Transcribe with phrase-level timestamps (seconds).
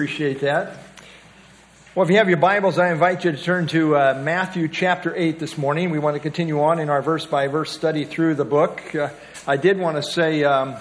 [0.00, 0.78] appreciate that.
[1.94, 5.14] Well, if you have your Bibles, I invite you to turn to uh, Matthew chapter
[5.14, 5.90] 8 this morning.
[5.90, 8.94] We want to continue on in our verse by verse study through the book.
[8.94, 9.10] Uh,
[9.46, 10.76] I did want to say um,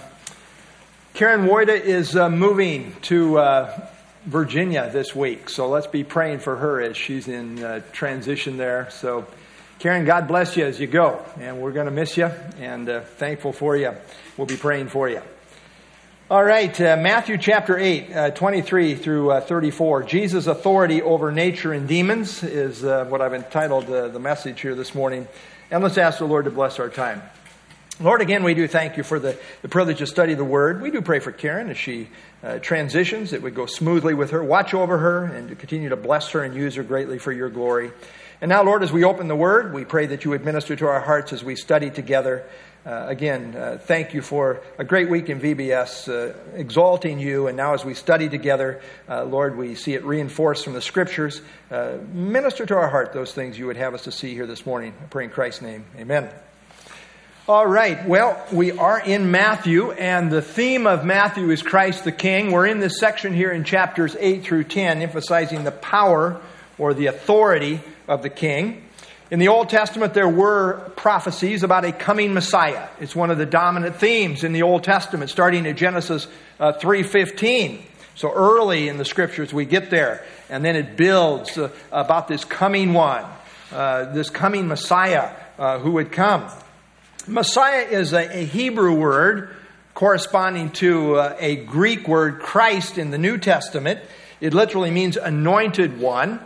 [1.15, 3.89] Karen Woida is uh, moving to uh,
[4.23, 8.89] Virginia this week, so let's be praying for her as she's in uh, transition there.
[8.89, 9.27] So,
[9.79, 13.01] Karen, God bless you as you go, and we're going to miss you and uh,
[13.01, 13.91] thankful for you.
[14.37, 15.21] We'll be praying for you.
[16.31, 20.03] All right, uh, Matthew chapter 8, uh, 23 through uh, 34.
[20.03, 24.75] Jesus' authority over nature and demons is uh, what I've entitled uh, the message here
[24.75, 25.27] this morning.
[25.71, 27.23] And let's ask the Lord to bless our time.
[27.99, 30.83] Lord, again, we do thank you for the, the privilege to study the Word.
[30.83, 32.09] We do pray for Karen as she
[32.43, 34.43] uh, transitions, it would go smoothly with her.
[34.43, 37.49] Watch over her and to continue to bless her and use her greatly for your
[37.49, 37.91] glory.
[38.39, 40.85] And now, Lord, as we open the Word, we pray that you would minister to
[40.85, 42.45] our hearts as we study together.
[42.89, 47.45] Uh, again, uh, thank you for a great week in VBS, uh, exalting you.
[47.45, 51.39] And now, as we study together, uh, Lord, we see it reinforced from the scriptures.
[51.69, 54.65] Uh, minister to our heart those things you would have us to see here this
[54.65, 54.95] morning.
[55.03, 55.85] I pray in Christ's name.
[55.99, 56.31] Amen.
[57.47, 58.07] All right.
[58.07, 62.51] Well, we are in Matthew, and the theme of Matthew is Christ the King.
[62.51, 66.41] We're in this section here in chapters 8 through 10, emphasizing the power
[66.79, 68.88] or the authority of the King.
[69.31, 72.87] In the Old Testament, there were prophecies about a coming Messiah.
[72.99, 76.27] It's one of the dominant themes in the Old Testament, starting at Genesis
[76.59, 77.79] uh, 3.15.
[78.15, 80.25] So early in the scriptures, we get there.
[80.49, 83.23] And then it builds uh, about this coming one,
[83.71, 86.49] uh, this coming Messiah uh, who would come.
[87.27, 89.55] Messiah is a, a Hebrew word
[89.93, 93.99] corresponding to uh, a Greek word, Christ, in the New Testament.
[94.41, 96.39] It literally means anointed one.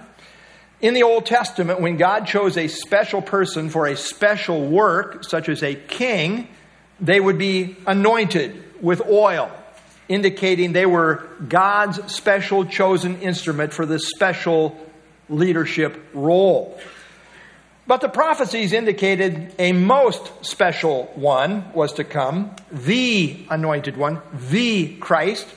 [0.84, 5.48] In the Old Testament, when God chose a special person for a special work, such
[5.48, 6.50] as a king,
[7.00, 9.50] they would be anointed with oil,
[10.10, 14.78] indicating they were God's special chosen instrument for this special
[15.30, 16.78] leadership role.
[17.88, 24.98] But the prophecies indicated a most special one was to come, the anointed one, the
[24.98, 25.48] Christ,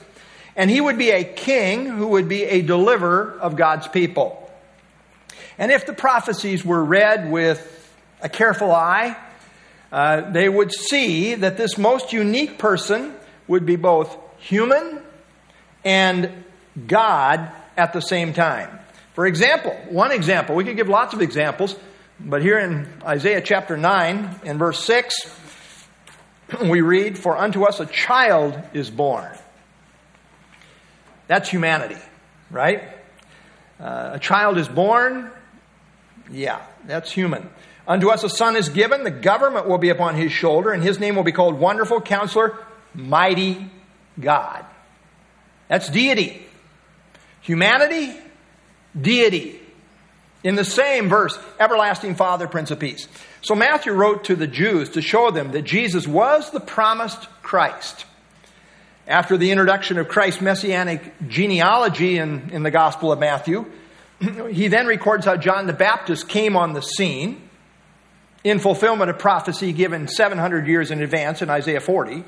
[0.55, 4.45] and he would be a king who would be a deliverer of God's people.
[5.57, 7.73] And if the prophecies were read with
[8.21, 9.17] a careful eye,
[9.91, 13.13] uh, they would see that this most unique person
[13.47, 15.01] would be both human
[15.83, 16.43] and
[16.85, 18.79] God at the same time.
[19.13, 21.75] For example, one example, we could give lots of examples,
[22.19, 25.15] but here in Isaiah chapter 9 and verse 6,
[26.69, 29.31] we read, For unto us a child is born.
[31.27, 32.01] That's humanity,
[32.51, 32.83] right?
[33.79, 35.29] Uh, a child is born,
[36.31, 37.49] yeah, that's human.
[37.87, 40.99] Unto us a son is given, the government will be upon his shoulder, and his
[40.99, 42.57] name will be called Wonderful Counselor,
[42.93, 43.69] Mighty
[44.19, 44.65] God.
[45.67, 46.45] That's deity.
[47.41, 48.17] Humanity,
[48.99, 49.59] deity.
[50.43, 53.07] In the same verse, Everlasting Father, Prince of Peace.
[53.41, 58.05] So Matthew wrote to the Jews to show them that Jesus was the promised Christ.
[59.07, 63.65] After the introduction of Christ's messianic genealogy in, in the Gospel of Matthew,
[64.51, 67.41] he then records how John the Baptist came on the scene
[68.43, 72.25] in fulfillment of prophecy given 700 years in advance in Isaiah 40.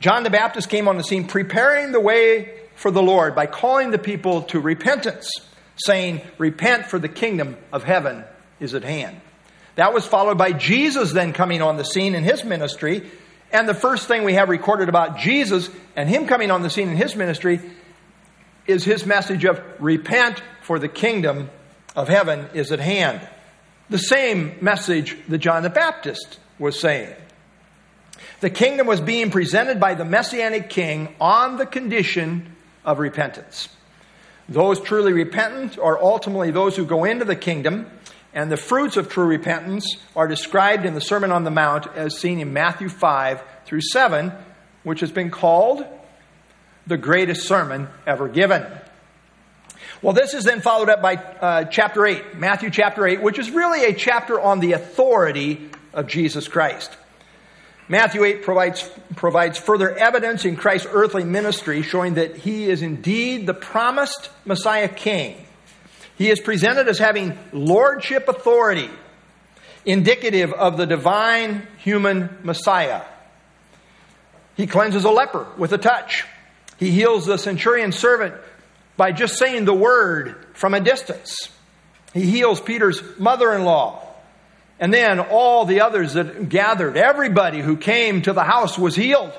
[0.00, 3.90] John the Baptist came on the scene preparing the way for the Lord by calling
[3.90, 5.30] the people to repentance,
[5.76, 8.24] saying, Repent, for the kingdom of heaven
[8.60, 9.20] is at hand.
[9.74, 13.10] That was followed by Jesus then coming on the scene in his ministry.
[13.52, 16.88] And the first thing we have recorded about Jesus and him coming on the scene
[16.88, 17.60] in his ministry
[18.66, 21.48] is his message of repent, for the kingdom
[21.94, 23.26] of heaven is at hand.
[23.88, 27.14] The same message that John the Baptist was saying.
[28.40, 33.68] The kingdom was being presented by the messianic king on the condition of repentance.
[34.48, 37.90] Those truly repentant are ultimately those who go into the kingdom,
[38.36, 42.18] and the fruits of true repentance are described in the Sermon on the Mount as
[42.18, 44.30] seen in Matthew 5 through 7,
[44.82, 45.86] which has been called
[46.86, 48.64] the greatest sermon ever given.
[50.02, 53.50] Well, this is then followed up by uh, chapter 8, Matthew chapter 8, which is
[53.50, 56.94] really a chapter on the authority of Jesus Christ.
[57.88, 63.46] Matthew 8 provides, provides further evidence in Christ's earthly ministry, showing that he is indeed
[63.46, 65.45] the promised Messiah King.
[66.16, 68.90] He is presented as having lordship authority,
[69.84, 73.02] indicative of the divine human Messiah.
[74.56, 76.24] He cleanses a leper with a touch.
[76.78, 78.34] He heals the centurion servant
[78.96, 81.50] by just saying the word from a distance.
[82.14, 84.02] He heals Peter's mother in law.
[84.78, 89.32] And then all the others that gathered, everybody who came to the house was healed.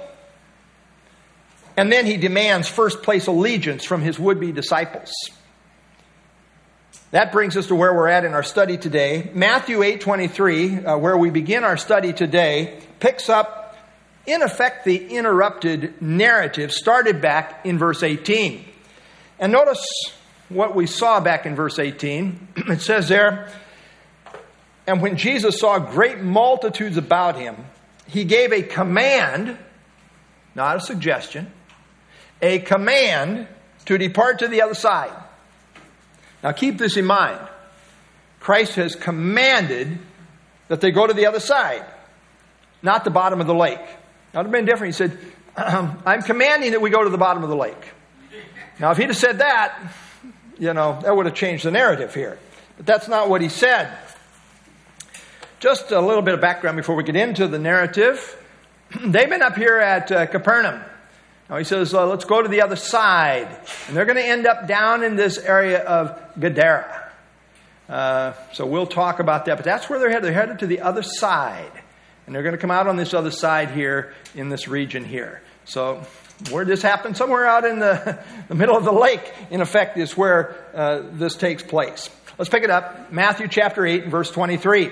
[1.75, 5.11] And then he demands first place allegiance from his would be disciples.
[7.17, 9.31] That brings us to where we're at in our study today.
[9.33, 13.75] Matthew 8:23, uh, where we begin our study today, picks up
[14.27, 18.63] in effect the interrupted narrative started back in verse 18.
[19.39, 19.83] And notice
[20.49, 22.49] what we saw back in verse 18.
[22.67, 23.49] It says there,
[24.85, 27.55] and when Jesus saw great multitudes about him,
[28.05, 29.57] he gave a command,
[30.53, 31.51] not a suggestion,
[32.43, 33.47] a command
[33.85, 35.23] to depart to the other side.
[36.43, 37.39] Now keep this in mind.
[38.39, 39.97] Christ has commanded
[40.67, 41.85] that they go to the other side,
[42.81, 43.79] not the bottom of the lake.
[44.31, 44.93] That would have been different.
[44.93, 45.17] He said,
[45.57, 47.93] I'm commanding that we go to the bottom of the lake.
[48.79, 49.91] Now, if he'd have said that,
[50.59, 52.37] you know, that would have changed the narrative here.
[52.77, 53.91] But that's not what he said.
[55.59, 58.37] Just a little bit of background before we get into the narrative.
[59.03, 60.81] They've been up here at uh, Capernaum.
[61.49, 63.47] Now he says, uh, let's go to the other side.
[63.87, 67.11] And they're going to end up down in this area of Gadara.
[67.87, 69.55] Uh, so we'll talk about that.
[69.55, 70.25] But that's where they're headed.
[70.25, 71.71] They're headed to the other side.
[72.25, 75.41] And they're going to come out on this other side here in this region here.
[75.63, 76.03] So
[76.51, 80.17] where this happened, somewhere out in the, the middle of the lake, in effect, is
[80.17, 82.09] where uh, this takes place.
[82.37, 83.11] Let's pick it up.
[83.11, 84.91] Matthew chapter 8 verse 23.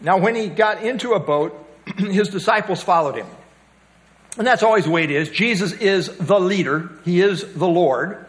[0.00, 1.58] Now, when he got into a boat,
[1.96, 3.26] his disciples followed him.
[4.36, 5.30] And that's always the way it is.
[5.30, 8.26] Jesus is the leader, He is the Lord.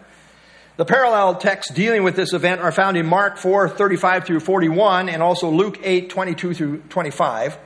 [0.77, 5.07] The parallel texts dealing with this event are found in Mark 4 35 through 41
[5.07, 7.57] and also Luke 8 22 through 25.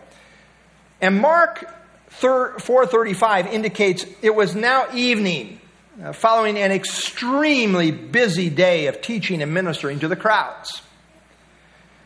[1.01, 1.65] And Mark
[2.09, 5.59] 435 indicates it was now evening,
[6.03, 10.81] uh, following an extremely busy day of teaching and ministering to the crowds.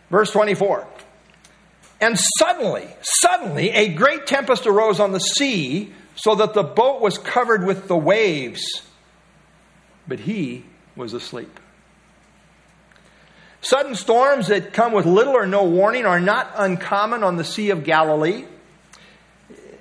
[0.09, 0.87] Verse 24.
[1.99, 7.17] And suddenly, suddenly, a great tempest arose on the sea so that the boat was
[7.17, 8.61] covered with the waves,
[10.07, 10.65] but he
[10.95, 11.59] was asleep.
[13.61, 17.69] Sudden storms that come with little or no warning are not uncommon on the Sea
[17.69, 18.45] of Galilee.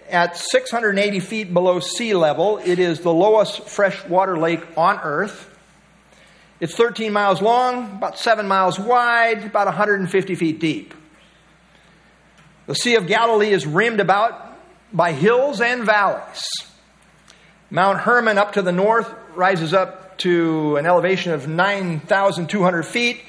[0.08, 5.49] At 680 feet below sea level, it is the lowest freshwater lake on Earth.
[6.61, 10.94] It's 13 miles long, about 7 miles wide, about 150 feet deep.
[12.67, 14.42] The Sea of Galilee is rimmed about
[14.93, 16.44] by hills and valleys.
[17.71, 23.23] Mount Hermon up to the north rises up to an elevation of 9,200 feet.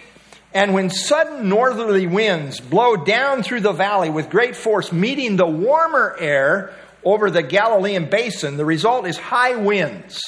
[0.54, 5.48] And when sudden northerly winds blow down through the valley with great force, meeting the
[5.48, 6.74] warmer air
[7.04, 10.21] over the Galilean basin, the result is high winds,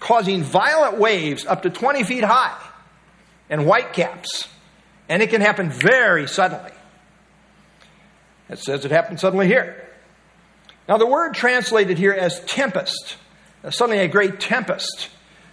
[0.00, 2.58] causing violent waves up to 20 feet high
[3.50, 4.48] and whitecaps.
[5.08, 6.72] And it can happen very suddenly.
[8.48, 9.86] It says it happened suddenly here.
[10.88, 13.16] Now, the word translated here as tempest,
[13.64, 15.08] uh, suddenly a great tempest.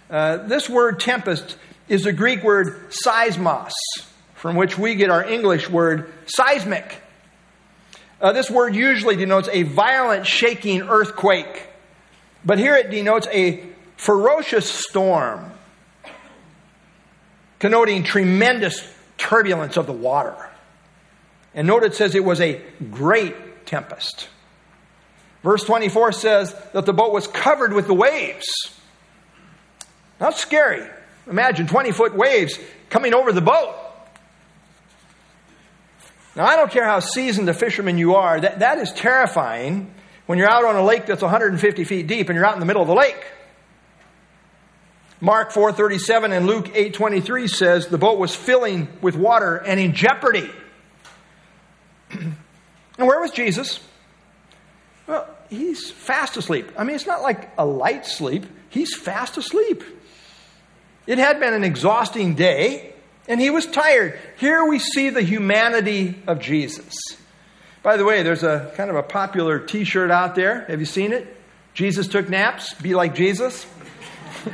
[0.08, 1.56] Uh, this word tempest
[1.88, 3.72] is the Greek word seismos,
[4.34, 7.00] from which we get our English word seismic.
[8.20, 11.66] Uh, this word usually denotes a violent shaking earthquake,
[12.44, 13.64] but here it denotes a
[13.96, 15.50] ferocious storm,
[17.58, 18.86] connoting tremendous
[19.18, 20.36] turbulence of the water.
[21.54, 22.60] And note it says it was a
[22.90, 24.28] great tempest.
[25.44, 28.46] Verse 24 says that the boat was covered with the waves.
[30.18, 30.88] That's scary.
[31.30, 32.58] Imagine 20 foot waves
[32.88, 33.76] coming over the boat.
[36.34, 40.38] Now, I don't care how seasoned a fisherman you are, that, that is terrifying when
[40.38, 42.82] you're out on a lake that's 150 feet deep and you're out in the middle
[42.82, 43.22] of the lake.
[45.20, 50.50] Mark 4:37 and Luke 8:23 says the boat was filling with water and in jeopardy.
[52.10, 52.36] and
[52.96, 53.80] where was Jesus?
[55.06, 56.70] Well, he's fast asleep.
[56.76, 59.82] I mean, it's not like a light sleep, he's fast asleep.
[61.06, 62.94] It had been an exhausting day,
[63.28, 64.18] and he was tired.
[64.38, 66.94] Here we see the humanity of Jesus.
[67.82, 70.64] By the way, there's a kind of a popular t shirt out there.
[70.64, 71.36] Have you seen it?
[71.74, 73.66] Jesus took naps, be like Jesus.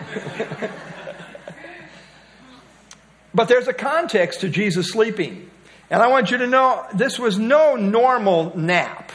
[3.34, 5.48] but there's a context to Jesus sleeping.
[5.90, 9.09] And I want you to know this was no normal nap.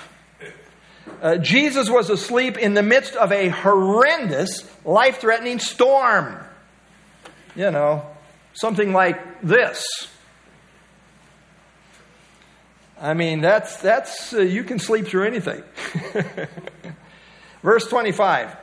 [1.21, 6.37] Uh, Jesus was asleep in the midst of a horrendous, life threatening storm.
[7.55, 8.05] You know,
[8.53, 9.85] something like this.
[12.99, 15.63] I mean, that's, that's uh, you can sleep through anything.
[17.63, 18.55] Verse 25.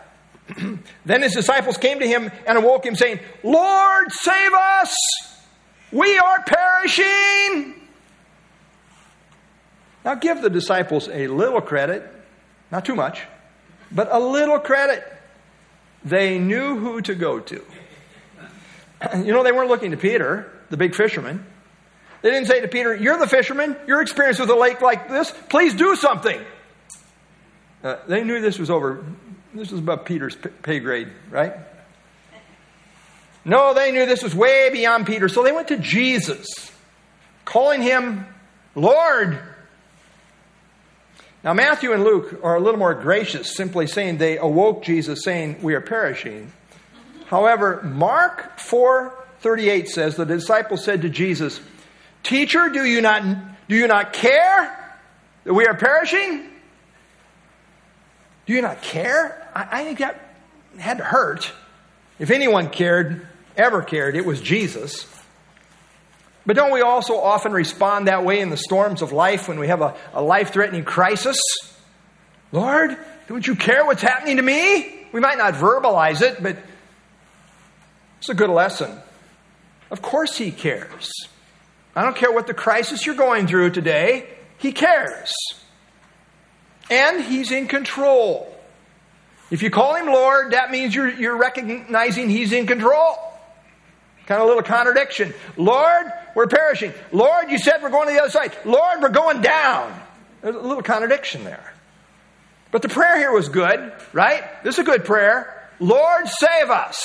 [1.04, 4.94] then his disciples came to him and awoke him, saying, Lord, save us!
[5.90, 7.74] We are perishing!
[10.04, 12.02] Now, give the disciples a little credit
[12.72, 13.22] not too much.
[13.92, 15.06] but a little credit.
[16.04, 17.64] They knew who to go to.
[19.16, 21.44] You know, they weren't looking to Peter, the big fisherman.
[22.22, 23.76] They didn't say to Peter, You're the fisherman.
[23.88, 25.32] You're experienced with a lake like this.
[25.48, 26.40] Please do something.
[27.82, 29.04] Uh, they knew this was over.
[29.52, 31.54] This was above Peter's pay grade, right?
[33.44, 35.28] No, they knew this was way beyond Peter.
[35.28, 36.46] So they went to Jesus,
[37.44, 38.24] calling him
[38.76, 39.40] Lord.
[41.44, 45.60] Now, Matthew and Luke are a little more gracious, simply saying they awoke Jesus, saying,
[45.60, 46.52] We are perishing.
[47.26, 51.60] However, Mark 4:38 says the disciples said to Jesus,
[52.22, 53.24] "Teacher, do you not
[53.68, 54.98] do you not care
[55.44, 56.48] that we are perishing?
[58.46, 60.36] Do you not care?" I, I think that
[60.78, 61.50] had to hurt.
[62.18, 65.06] If anyone cared, ever cared, it was Jesus.
[66.44, 69.68] But don't we also often respond that way in the storms of life when we
[69.68, 71.38] have a, a life threatening crisis?
[72.50, 72.96] Lord,
[73.28, 75.06] don't you care what's happening to me?
[75.12, 76.56] We might not verbalize it, but
[78.18, 78.98] it's a good lesson.
[79.90, 81.12] Of course, He cares.
[81.94, 85.32] I don't care what the crisis you're going through today, He cares.
[86.90, 88.48] And He's in control.
[89.50, 93.16] If you call Him Lord, that means you're, you're recognizing He's in control.
[94.26, 95.34] Kind of a little contradiction.
[95.56, 96.92] Lord, we're perishing.
[97.10, 98.56] Lord, you said we're going to the other side.
[98.64, 99.98] Lord, we're going down.
[100.40, 101.72] There's a little contradiction there.
[102.70, 104.44] But the prayer here was good, right?
[104.64, 105.68] This is a good prayer.
[105.78, 107.04] Lord, save us.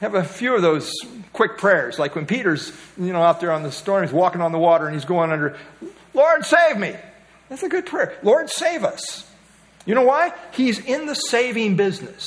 [0.00, 0.92] Have a few of those
[1.32, 4.52] quick prayers, like when Peter's, you know, out there on the storm, he's walking on
[4.52, 5.56] the water and he's going under,
[6.12, 6.94] Lord, save me.
[7.48, 8.16] That's a good prayer.
[8.22, 9.28] Lord, save us.
[9.86, 10.32] You know why?
[10.52, 12.26] He's in the saving business.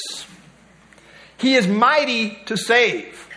[1.39, 3.27] He is mighty to save.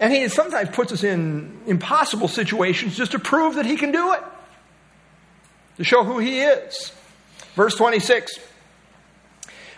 [0.00, 4.12] And he sometimes puts us in impossible situations just to prove that he can do
[4.14, 4.22] it,
[5.76, 6.92] to show who he is.
[7.54, 8.32] Verse 26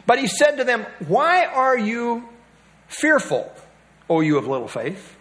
[0.07, 2.27] But he said to them, Why are you
[2.89, 3.53] fearful,
[4.09, 5.15] O you of little faith?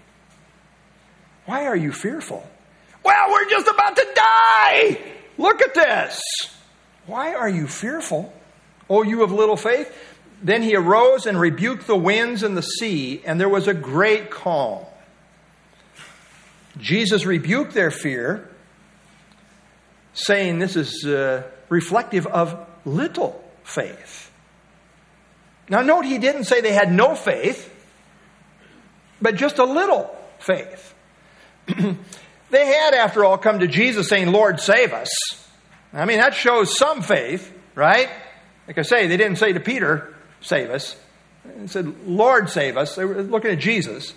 [1.46, 2.50] Why are you fearful?
[3.04, 4.98] Well, we're just about to die.
[5.38, 6.22] Look at this.
[7.06, 8.34] Why are you fearful,
[8.90, 9.94] O you of little faith?
[10.44, 14.30] Then he arose and rebuked the winds and the sea, and there was a great
[14.30, 14.86] calm.
[16.78, 18.50] Jesus rebuked their fear,
[20.14, 24.32] saying this is uh, reflective of little faith.
[25.70, 27.70] Now, note he didn't say they had no faith,
[29.22, 30.94] but just a little faith.
[31.68, 35.10] they had, after all, come to Jesus saying, Lord, save us.
[35.94, 38.10] I mean, that shows some faith, right?
[38.68, 40.13] Like I say, they didn't say to Peter,
[40.44, 40.96] save us.
[41.46, 42.96] It said, Lord, save us.
[42.96, 44.14] They were looking at Jesus.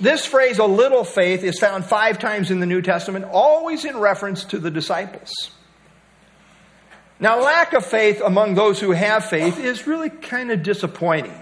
[0.00, 3.98] This phrase, a little faith, is found five times in the New Testament, always in
[3.98, 5.32] reference to the disciples.
[7.18, 11.34] Now, lack of faith among those who have faith is really kind of disappointing.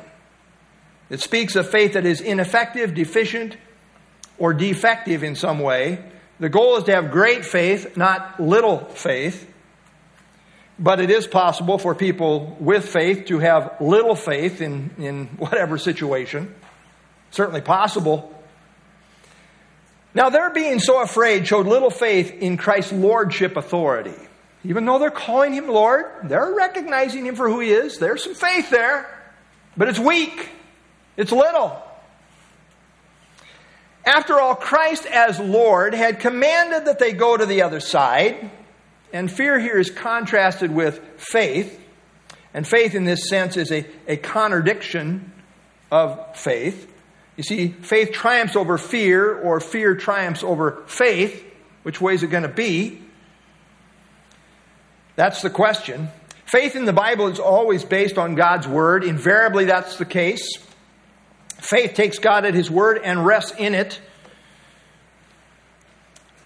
[1.11, 3.57] It speaks of faith that is ineffective, deficient,
[4.39, 6.05] or defective in some way.
[6.39, 9.51] The goal is to have great faith, not little faith.
[10.79, 15.79] But it is possible for people with faith to have little faith in, in whatever
[15.79, 16.55] situation.
[17.31, 18.31] Certainly possible.
[20.15, 24.15] Now, their being so afraid showed little faith in Christ's lordship authority.
[24.65, 27.99] Even though they're calling him Lord, they're recognizing him for who he is.
[27.99, 29.07] There's some faith there,
[29.77, 30.49] but it's weak,
[31.17, 31.83] it's little.
[34.07, 38.51] After all, Christ as Lord had commanded that they go to the other side.
[39.15, 41.81] And fear here is contrasted with faith.
[42.53, 45.33] And faith in this sense is a, a contradiction
[45.93, 46.93] of faith.
[47.37, 51.45] You see, faith triumphs over fear, or fear triumphs over faith.
[51.85, 53.03] Which way is it going to be?
[55.15, 56.09] That's the question.
[56.45, 59.05] Faith in the Bible is always based on God's Word.
[59.05, 60.59] Invariably, that's the case.
[61.59, 64.01] Faith takes God at His Word and rests in it.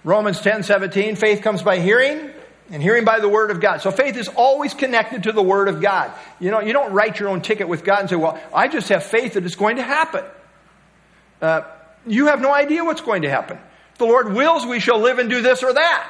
[0.04, 2.30] Romans 10 17, faith comes by hearing,
[2.70, 3.80] and hearing by the word of God.
[3.80, 6.12] So faith is always connected to the word of God.
[6.38, 8.88] You know, you don't write your own ticket with God and say, well, I just
[8.90, 10.24] have faith that it's going to happen.
[11.40, 11.62] Uh,
[12.06, 13.58] you have no idea what's going to happen.
[13.98, 16.06] The Lord wills, we shall live and do this or that.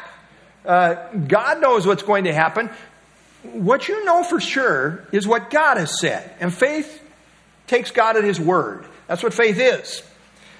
[0.64, 2.70] Uh, God knows what's going to happen.
[3.42, 6.30] What you know for sure is what God has said.
[6.40, 7.02] And faith
[7.66, 8.84] takes God at His word.
[9.06, 10.02] That's what faith is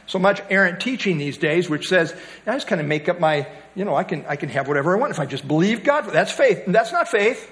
[0.08, 2.14] so much errant teaching these days, which says,
[2.46, 4.96] I just kind of make up my, you know, I can, I can have whatever
[4.96, 6.06] I want if I just believe God.
[6.06, 6.64] That's faith.
[6.66, 7.48] And that's not faith.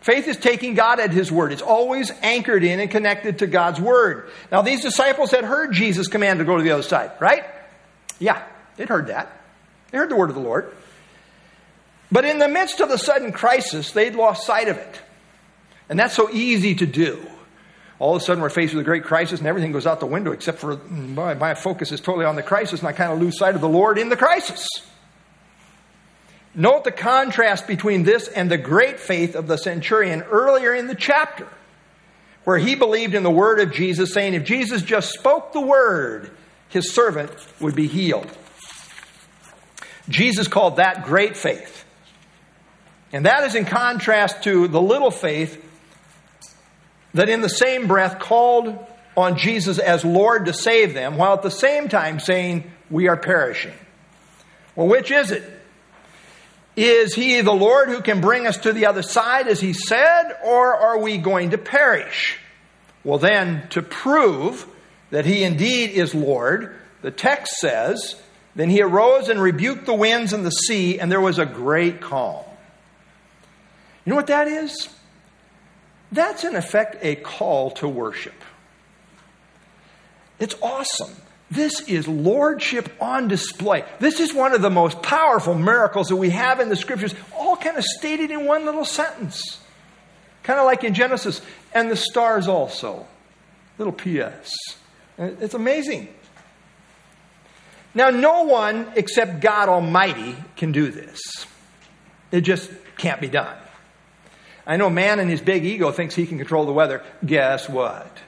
[0.00, 1.52] Faith is taking God at His word.
[1.52, 4.30] It's always anchored in and connected to God's word.
[4.50, 7.44] Now, these disciples had heard Jesus command to go to the other side, right?
[8.18, 8.42] Yeah,
[8.76, 9.30] they'd heard that.
[9.90, 10.72] They heard the word of the Lord.
[12.12, 15.00] But in the midst of the sudden crisis, they'd lost sight of it.
[15.88, 17.26] And that's so easy to do.
[18.00, 20.06] All of a sudden, we're faced with a great crisis and everything goes out the
[20.06, 23.12] window except for mm, my, my focus is totally on the crisis and I kind
[23.12, 24.66] of lose sight of the Lord in the crisis.
[26.54, 30.94] Note the contrast between this and the great faith of the centurion earlier in the
[30.94, 31.46] chapter,
[32.44, 36.30] where he believed in the word of Jesus, saying, If Jesus just spoke the word,
[36.70, 37.30] his servant
[37.60, 38.28] would be healed.
[40.08, 41.84] Jesus called that great faith.
[43.12, 45.64] And that is in contrast to the little faith
[47.14, 48.78] that, in the same breath, called
[49.16, 53.16] on Jesus as Lord to save them, while at the same time saying, We are
[53.16, 53.74] perishing.
[54.76, 55.44] Well, which is it?
[56.76, 60.32] Is he the Lord who can bring us to the other side, as he said,
[60.44, 62.38] or are we going to perish?
[63.04, 64.66] Well, then, to prove
[65.10, 68.20] that he indeed is Lord, the text says,
[68.54, 72.00] Then he arose and rebuked the winds and the sea, and there was a great
[72.00, 72.44] calm.
[74.04, 74.88] You know what that is?
[76.12, 78.34] That's in effect a call to worship.
[80.38, 81.14] It's awesome.
[81.50, 83.84] This is lordship on display.
[83.98, 87.56] This is one of the most powerful miracles that we have in the scriptures, all
[87.56, 89.60] kind of stated in one little sentence.
[90.42, 91.42] Kind of like in Genesis,
[91.74, 93.06] and the stars also.
[93.78, 94.52] Little P.S.
[95.18, 96.08] It's amazing.
[97.94, 101.20] Now, no one except God Almighty can do this.
[102.30, 103.56] It just can't be done.
[104.70, 107.02] I know man in his big ego thinks he can control the weather.
[107.26, 108.18] Guess what?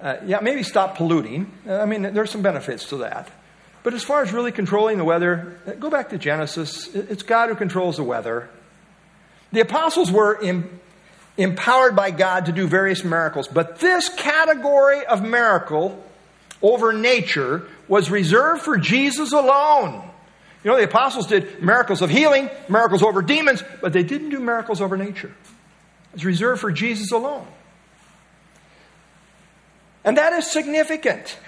[0.00, 1.48] Uh, yeah, maybe stop polluting.
[1.64, 3.30] Uh, I mean, there's some benefits to that.
[3.84, 6.92] But as far as really controlling the weather, uh, go back to Genesis.
[6.92, 8.50] It's God who controls the weather.
[9.52, 10.80] The apostles were em-
[11.36, 16.04] empowered by God to do various miracles, but this category of miracle
[16.62, 20.02] over nature was reserved for Jesus alone.
[20.64, 24.40] You know, the apostles did miracles of healing, miracles over demons, but they didn't do
[24.40, 25.34] miracles over nature.
[26.14, 27.46] It's reserved for Jesus alone.
[30.04, 31.38] And that is significant.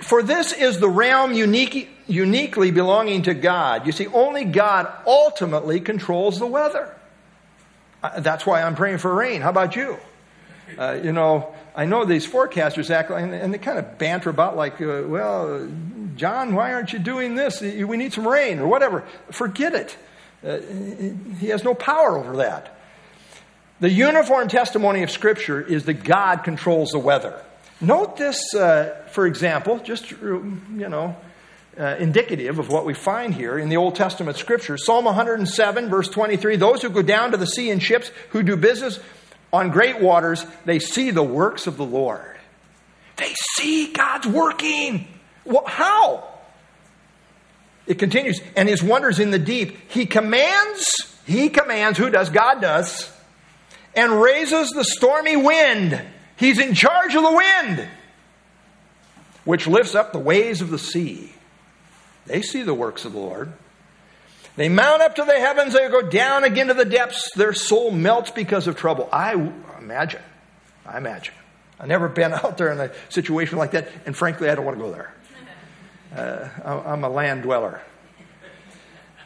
[0.00, 3.86] For this is the realm unique, uniquely belonging to God.
[3.86, 6.94] You see, only God ultimately controls the weather.
[8.02, 9.40] Uh, that's why I'm praying for rain.
[9.40, 9.98] How about you?
[10.78, 14.56] Uh, you know, I know these forecasters act like, and they kind of banter about,
[14.56, 15.68] like, uh, well,
[16.16, 17.60] John, why aren't you doing this?
[17.60, 19.04] We need some rain or whatever.
[19.30, 19.96] Forget it.
[20.44, 20.58] Uh,
[21.38, 22.78] he has no power over that.
[23.80, 27.42] The uniform testimony of Scripture is that God controls the weather.
[27.80, 31.14] Note this, uh, for example, just, you know,
[31.78, 34.78] uh, indicative of what we find here in the Old Testament scripture.
[34.78, 38.56] Psalm 107, verse 23 Those who go down to the sea in ships, who do
[38.56, 38.98] business
[39.56, 42.36] on great waters, they see the works of the Lord.
[43.16, 45.08] They see God's working.
[45.44, 46.28] Well, how?
[47.86, 49.90] It continues, and his wonders in the deep.
[49.90, 50.86] He commands,
[51.26, 52.30] he commands, who does?
[52.30, 53.10] God does,
[53.94, 56.00] and raises the stormy wind
[56.36, 57.88] He's in charge of the wind,
[59.44, 61.32] which lifts up the waves of the sea.
[62.26, 63.52] They see the works of the Lord.
[64.56, 67.30] They mount up to the heavens, they go down again to the depths.
[67.34, 69.08] Their soul melts because of trouble.
[69.12, 69.34] I
[69.78, 70.22] imagine.
[70.84, 71.34] I imagine.
[71.78, 74.78] I've never been out there in a situation like that, and frankly, I don't want
[74.78, 75.12] to go there.
[76.14, 76.48] Uh,
[76.86, 77.82] I'm a land dweller.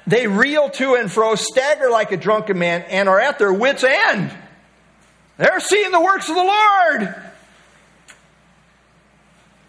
[0.06, 3.84] They reel to and fro, stagger like a drunken man, and are at their wits'
[3.84, 4.32] end.
[5.36, 7.14] They're seeing the works of the Lord.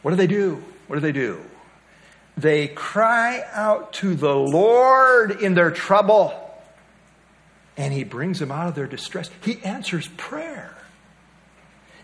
[0.02, 0.64] What do they do?
[0.88, 1.42] What do they do?
[2.38, 6.34] They cry out to the Lord in their trouble,
[7.78, 9.30] and He brings them out of their distress.
[9.44, 10.76] He answers prayer.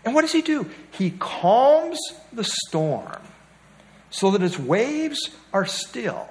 [0.04, 0.70] And what does He do?
[0.92, 1.98] He calms
[2.32, 3.22] the storm
[4.10, 6.28] so that its waves are still.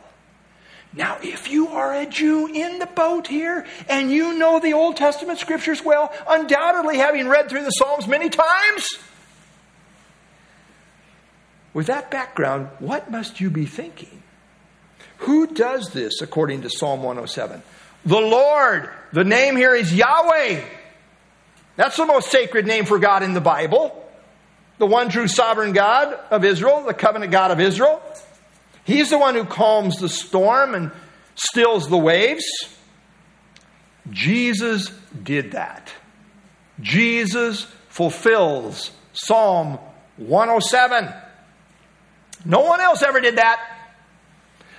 [0.94, 4.96] Now, if you are a Jew in the boat here and you know the Old
[4.96, 8.88] Testament scriptures well, undoubtedly having read through the Psalms many times,
[11.74, 14.24] with that background, what must you be thinking?
[15.20, 17.62] Who does this according to Psalm 107?
[18.06, 18.90] The Lord.
[19.14, 20.64] The name here is Yahweh.
[21.76, 24.04] That's the most sacred name for God in the Bible.
[24.78, 28.02] The one true sovereign God of Israel, the covenant God of Israel.
[28.84, 30.92] He's the one who calms the storm and
[31.36, 32.46] stills the waves.
[34.10, 34.90] Jesus
[35.24, 35.92] did that.
[36.80, 39.80] Jesus fulfills Psalm
[40.18, 41.14] 107.
[42.46, 43.62] No one else ever did that.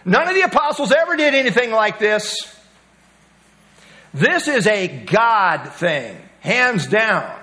[0.04, 2.34] None of the apostles ever did anything like this.
[4.14, 7.38] This is a God thing, hands down.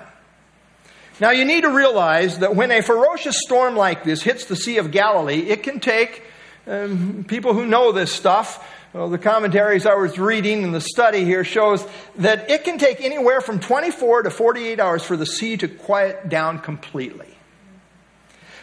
[1.20, 4.78] Now, you need to realize that when a ferocious storm like this hits the Sea
[4.78, 6.22] of Galilee, it can take
[6.66, 8.62] um, people who know this stuff
[8.96, 13.02] Well, the commentaries I was reading and the study here shows that it can take
[13.02, 17.35] anywhere from 24 to 48 hours for the sea to quiet down completely.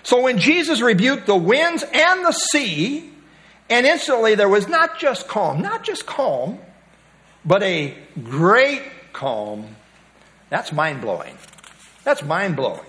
[0.04, 3.10] So when Jesus rebuked the winds and the sea,
[3.70, 6.60] and instantly there was not just calm, not just calm,
[7.46, 9.76] but a great calm,
[10.50, 11.38] that's mind blowing.
[12.04, 12.82] That's mind blowing.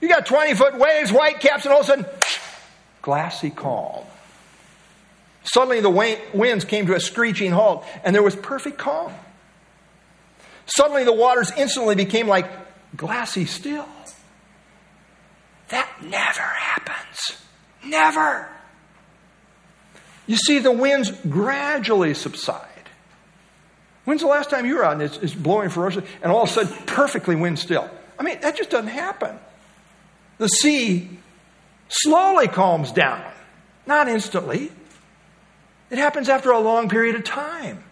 [0.00, 2.06] You got 20 foot waves, white caps, and all of a sudden,
[3.02, 4.04] glassy calm.
[5.42, 5.90] Suddenly the
[6.32, 9.12] winds came to a screeching halt, and there was perfect calm.
[10.66, 12.48] Suddenly the waters instantly became like
[12.96, 13.88] glassy still.
[15.70, 17.38] That never happens.
[17.84, 18.48] Never.
[20.26, 22.66] You see, the winds gradually subside.
[24.04, 26.48] When's the last time you were out and it's, it's blowing ferociously and all of
[26.48, 27.88] a sudden perfectly wind still?
[28.18, 29.38] I mean, that just doesn't happen.
[30.38, 31.08] The sea
[31.88, 33.24] slowly calms down,
[33.86, 34.72] not instantly.
[35.90, 37.82] It happens after a long period of time.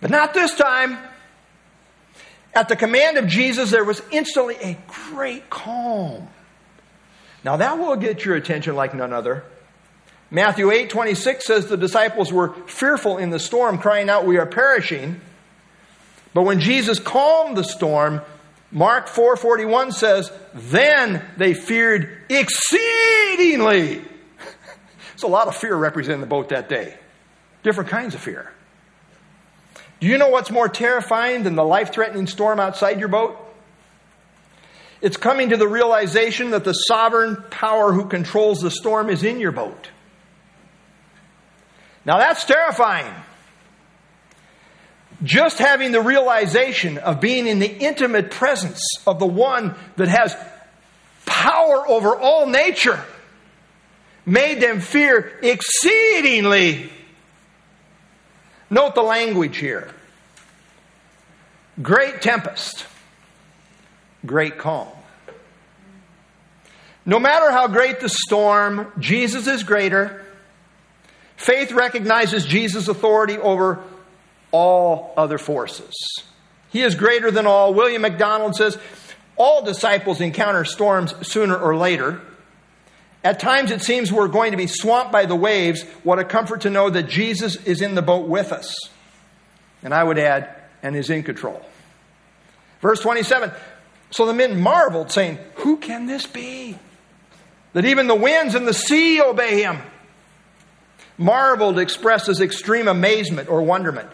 [0.00, 0.98] But not this time.
[2.54, 6.28] At the command of Jesus, there was instantly a great calm.
[7.44, 9.44] Now that will get your attention like none other.
[10.30, 14.46] Matthew 8 26 says the disciples were fearful in the storm, crying out, We are
[14.46, 15.20] perishing.
[16.34, 18.22] But when Jesus calmed the storm,
[18.70, 24.02] Mark 4:41 says, "Then they feared exceedingly."
[25.14, 26.96] It's a lot of fear represented in the boat that day.
[27.62, 28.50] Different kinds of fear.
[30.02, 33.38] Do you know what's more terrifying than the life threatening storm outside your boat?
[35.00, 39.38] It's coming to the realization that the sovereign power who controls the storm is in
[39.38, 39.90] your boat.
[42.04, 43.14] Now that's terrifying.
[45.22, 50.34] Just having the realization of being in the intimate presence of the one that has
[51.26, 52.98] power over all nature
[54.26, 56.90] made them fear exceedingly.
[58.72, 59.90] Note the language here
[61.82, 62.86] great tempest,
[64.24, 64.88] great calm.
[67.04, 70.24] No matter how great the storm, Jesus is greater.
[71.36, 73.82] Faith recognizes Jesus' authority over
[74.52, 75.94] all other forces.
[76.70, 77.74] He is greater than all.
[77.74, 78.78] William MacDonald says
[79.36, 82.22] all disciples encounter storms sooner or later.
[83.24, 85.82] At times it seems we're going to be swamped by the waves.
[86.02, 88.74] What a comfort to know that Jesus is in the boat with us.
[89.82, 90.48] And I would add,
[90.82, 91.62] and is in control.
[92.80, 93.52] Verse 27
[94.10, 96.78] So the men marveled, saying, Who can this be?
[97.72, 99.78] That even the winds and the sea obey him.
[101.16, 104.08] Marveled expresses extreme amazement or wonderment.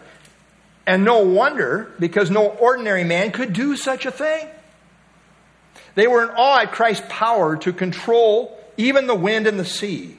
[0.85, 4.47] And no wonder, because no ordinary man could do such a thing.
[5.95, 10.17] They were in awe at Christ's power to control even the wind and the sea.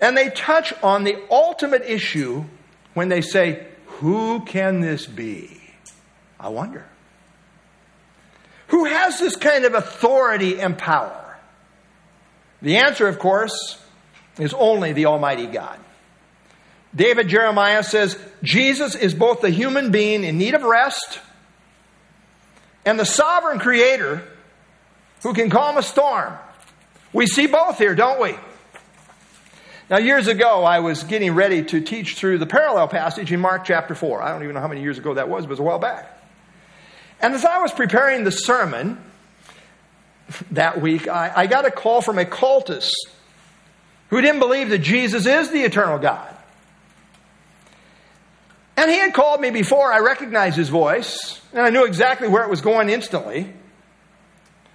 [0.00, 2.44] And they touch on the ultimate issue
[2.94, 5.60] when they say, Who can this be?
[6.40, 6.84] I wonder.
[8.68, 11.38] Who has this kind of authority and power?
[12.60, 13.80] The answer, of course,
[14.38, 15.78] is only the Almighty God.
[16.94, 21.20] David Jeremiah says Jesus is both the human being in need of rest
[22.84, 24.24] and the sovereign creator
[25.22, 26.34] who can calm a storm.
[27.12, 28.34] We see both here, don't we?
[29.90, 33.64] Now, years ago, I was getting ready to teach through the parallel passage in Mark
[33.64, 34.22] chapter 4.
[34.22, 35.78] I don't even know how many years ago that was, but it was a while
[35.78, 36.18] back.
[37.20, 38.98] And as I was preparing the sermon
[40.52, 42.92] that week, I, I got a call from a cultist
[44.08, 46.34] who didn't believe that Jesus is the eternal God.
[48.76, 49.92] And he had called me before.
[49.92, 53.52] I recognized his voice, and I knew exactly where it was going instantly.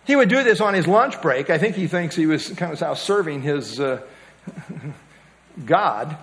[0.07, 1.49] He would do this on his lunch break.
[1.49, 4.01] I think he thinks he was kind of serving his uh,
[5.65, 6.17] God.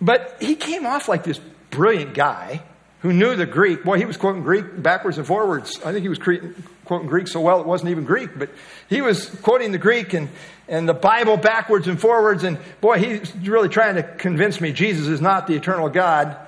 [0.00, 1.38] But he came off like this
[1.70, 2.62] brilliant guy
[3.00, 3.84] who knew the Greek.
[3.84, 5.80] Boy, he was quoting Greek backwards and forwards.
[5.84, 8.48] I think he was quoting Greek so well it wasn't even Greek, but
[8.88, 10.30] he was quoting the Greek and,
[10.66, 12.42] and the Bible backwards and forwards.
[12.42, 16.38] And boy, he's really trying to convince me Jesus is not the eternal God.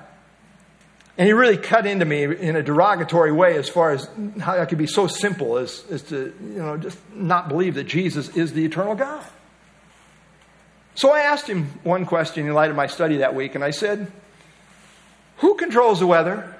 [1.17, 4.65] And he really cut into me in a derogatory way as far as how I
[4.65, 8.51] could be so simple as, as to, you know, just not believe that Jesus is
[8.51, 9.25] the eternal God.
[10.95, 13.71] So I asked him one question in light of my study that week, and I
[13.71, 14.11] said,
[15.37, 16.53] Who controls the weather?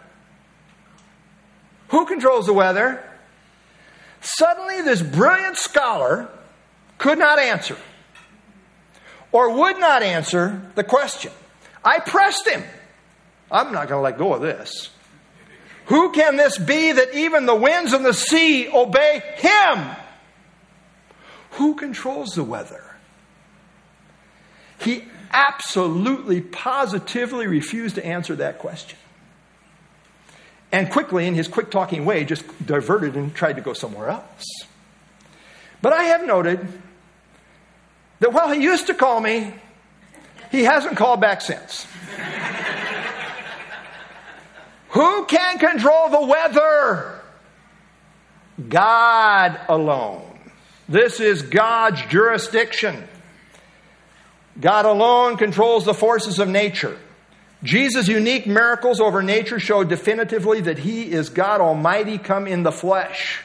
[1.89, 3.03] Who controls the weather?
[4.21, 6.29] Suddenly, this brilliant scholar
[6.97, 7.77] could not answer
[9.31, 11.31] or would not answer the question.
[11.83, 12.63] I pressed him.
[13.55, 14.89] I'm not going to let go of this.
[15.85, 19.95] Who can this be that even the winds and the sea obey him?
[21.51, 22.83] Who controls the weather?
[24.79, 28.99] He absolutely, positively refused to answer that question.
[30.73, 34.43] And quickly, in his quick talking way, just diverted and tried to go somewhere else.
[35.81, 36.67] But I have noted
[38.19, 39.53] that while he used to call me,
[40.51, 41.87] he hasn't called back since.
[44.95, 47.19] Who can control the weather?
[48.69, 50.39] God alone.
[50.87, 53.05] This is God's jurisdiction.
[54.57, 56.97] God alone controls the forces of nature.
[57.61, 62.71] Jesus' unique miracles over nature show definitively that he is God Almighty come in the
[62.71, 63.41] flesh.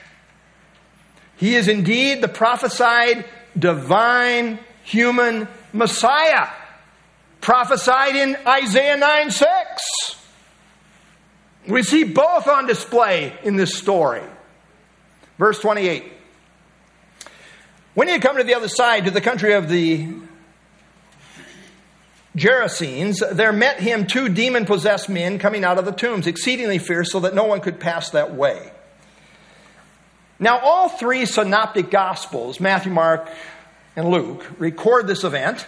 [1.36, 3.24] He is indeed the prophesied
[3.58, 6.46] divine human Messiah,
[7.40, 10.19] prophesied in Isaiah 9 6.
[11.70, 14.22] We see both on display in this story.
[15.38, 16.04] Verse 28.
[17.94, 20.08] When he had come to the other side, to the country of the
[22.36, 27.10] Gerasenes, there met him two demon possessed men coming out of the tombs, exceedingly fierce,
[27.10, 28.70] so that no one could pass that way.
[30.38, 33.28] Now, all three synoptic gospels, Matthew, Mark,
[33.96, 35.66] and Luke, record this event.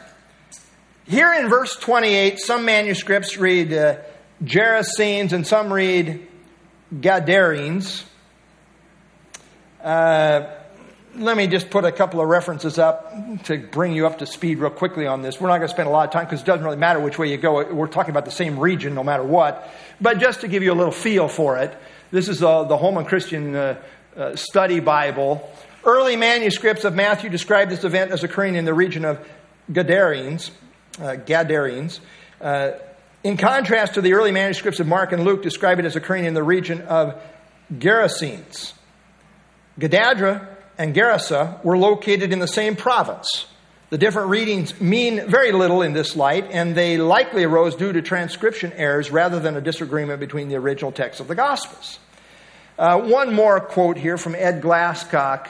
[1.07, 3.97] Here in verse 28, some manuscripts read uh,
[4.45, 6.27] Gerasenes and some read
[7.01, 8.05] Gadarenes.
[9.83, 10.51] Uh,
[11.15, 14.59] let me just put a couple of references up to bring you up to speed
[14.59, 15.41] real quickly on this.
[15.41, 17.19] We're not going to spend a lot of time because it doesn't really matter which
[17.19, 17.73] way you go.
[17.73, 19.71] We're talking about the same region no matter what.
[20.01, 21.77] But just to give you a little feel for it,
[22.11, 23.77] this is uh, the Holman Christian uh,
[24.17, 25.49] uh, Study Bible.
[25.85, 29.25] Early manuscripts of Matthew describe this event as occurring in the region of
[29.71, 30.51] Gadarenes.
[31.01, 32.01] Uh, Gadarenes.
[33.25, 36.35] In contrast to the early manuscripts of Mark and Luke, describe it as occurring in
[36.35, 37.21] the region of
[37.73, 38.73] Gerasenes.
[39.79, 43.47] Gadadra and Gerasa were located in the same province.
[43.91, 48.03] The different readings mean very little in this light, and they likely arose due to
[48.03, 51.99] transcription errors rather than a disagreement between the original text of the Gospels.
[52.79, 55.49] Uh, one more quote here from Ed Glasscock.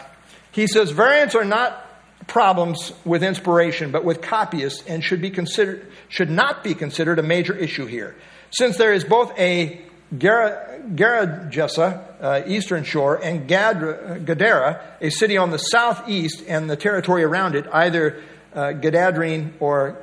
[0.50, 1.86] He says, Variants are not
[2.26, 7.22] problems with inspiration, but with copyists, and should, be considered, should not be considered a
[7.22, 8.14] major issue here.
[8.50, 9.80] Since there is both a
[10.14, 17.24] Geragesa, uh, eastern shore, and Gadra, Gadara, a city on the southeast and the territory
[17.24, 18.20] around it, either
[18.54, 19.96] uh, Gadadrine or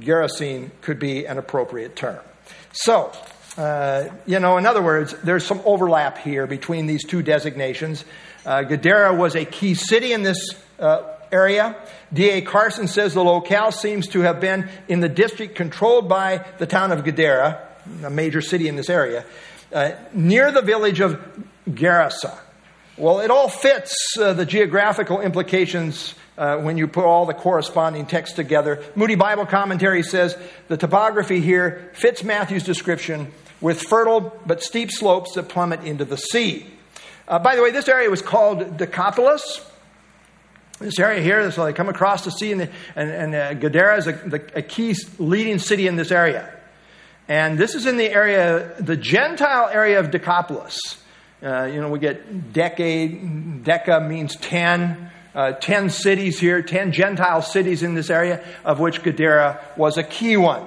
[0.00, 2.18] Gerasene could be an appropriate term.
[2.72, 3.12] So,
[3.56, 8.04] uh, you know, in other words, there's some overlap here between these two designations.
[8.44, 10.38] Uh, Gadara was a key city in this
[10.80, 11.76] uh, area.
[12.12, 12.42] D.A.
[12.42, 16.92] Carson says the locale seems to have been in the district controlled by the town
[16.92, 17.66] of Gadara,
[18.04, 19.24] a major city in this area,
[19.72, 21.20] uh, near the village of
[21.68, 22.38] Gerasa.
[22.96, 28.06] Well, it all fits uh, the geographical implications uh, when you put all the corresponding
[28.06, 28.82] texts together.
[28.94, 30.36] Moody Bible Commentary says
[30.68, 36.16] the topography here fits Matthew's description with fertile but steep slopes that plummet into the
[36.16, 36.66] sea.
[37.26, 39.60] Uh, by the way, this area was called Decapolis.
[40.84, 42.60] This area here, so they come across the sea, and,
[42.94, 46.52] and, and uh, Gadara is a, the, a key leading city in this area.
[47.26, 50.78] And this is in the area, the Gentile area of Decapolis.
[51.42, 55.10] Uh, you know, we get decade, Deca means 10.
[55.34, 60.04] Uh, 10 cities here, 10 Gentile cities in this area, of which Gadara was a
[60.04, 60.64] key one.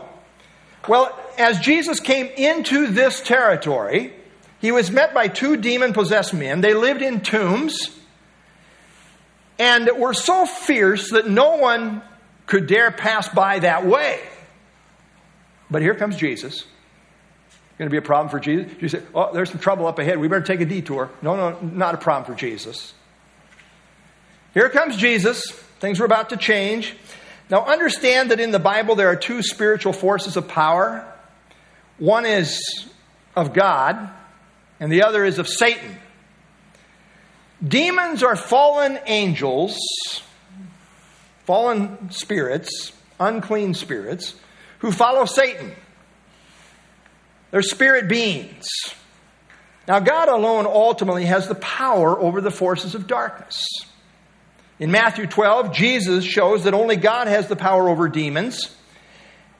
[0.90, 4.12] Well, as Jesus came into this territory,
[4.60, 6.60] he was met by two demon possessed men.
[6.60, 7.97] They lived in tombs
[9.60, 12.02] and were so fierce that no one
[12.46, 14.20] could dare pass by that way.
[15.70, 16.66] But here comes Jesus.
[17.78, 18.72] Going to be a problem for Jesus?
[18.82, 20.18] You say, oh, there's some trouble up ahead.
[20.18, 21.12] We better take a detour.
[21.22, 22.94] No, no, not a problem for Jesus.
[24.56, 25.44] Here comes Jesus.
[25.80, 26.96] Things are about to change.
[27.52, 31.06] Now, understand that in the Bible there are two spiritual forces of power.
[32.00, 32.60] One is
[33.36, 34.10] of God,
[34.80, 35.98] and the other is of Satan.
[37.66, 39.78] Demons are fallen angels,
[41.46, 44.36] fallen spirits, unclean spirits
[44.80, 45.72] who follow Satan.
[47.52, 48.68] They're spirit beings.
[49.88, 53.66] Now, God alone ultimately has the power over the forces of darkness.
[54.80, 58.76] In Matthew 12, Jesus shows that only God has the power over demons,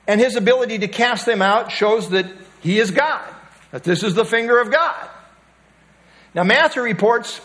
[0.06, 2.26] and his ability to cast them out shows that
[2.60, 3.26] he is God,
[3.72, 5.08] that this is the finger of God.
[6.34, 7.40] Now, Matthew reports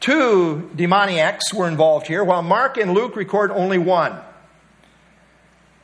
[0.00, 4.18] two demoniacs were involved here, while Mark and Luke record only one.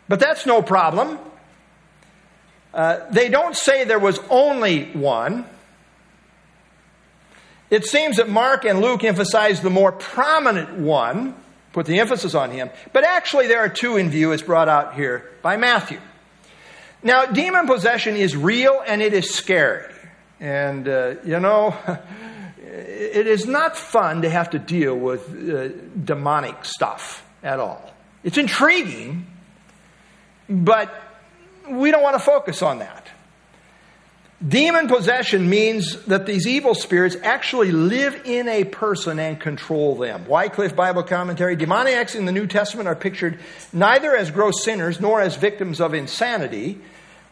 [0.09, 1.19] But that's no problem.
[2.73, 5.47] Uh, they don't say there was only one.
[7.71, 11.35] It seems that Mark and Luke emphasize the more prominent one,
[11.73, 12.71] put the emphasis on him.
[12.93, 16.01] But actually, there are two in view, as brought out here by Matthew.
[17.03, 19.93] Now, demon possession is real and it is scary.
[20.41, 21.77] And, uh, you know,
[22.75, 25.69] it is not fun to have to deal with uh,
[26.03, 27.93] demonic stuff at all.
[28.25, 29.27] It's intriguing,
[30.49, 30.93] but
[31.69, 33.07] we don't want to focus on that.
[34.47, 40.27] Demon possession means that these evil spirits actually live in a person and control them.
[40.27, 43.39] Wycliffe Bible Commentary Demoniacs in the New Testament are pictured
[43.73, 46.79] neither as gross sinners nor as victims of insanity,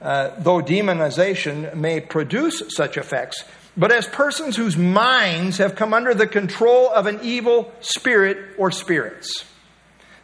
[0.01, 3.45] uh, though demonization may produce such effects,
[3.77, 8.71] but as persons whose minds have come under the control of an evil spirit or
[8.71, 9.45] spirits.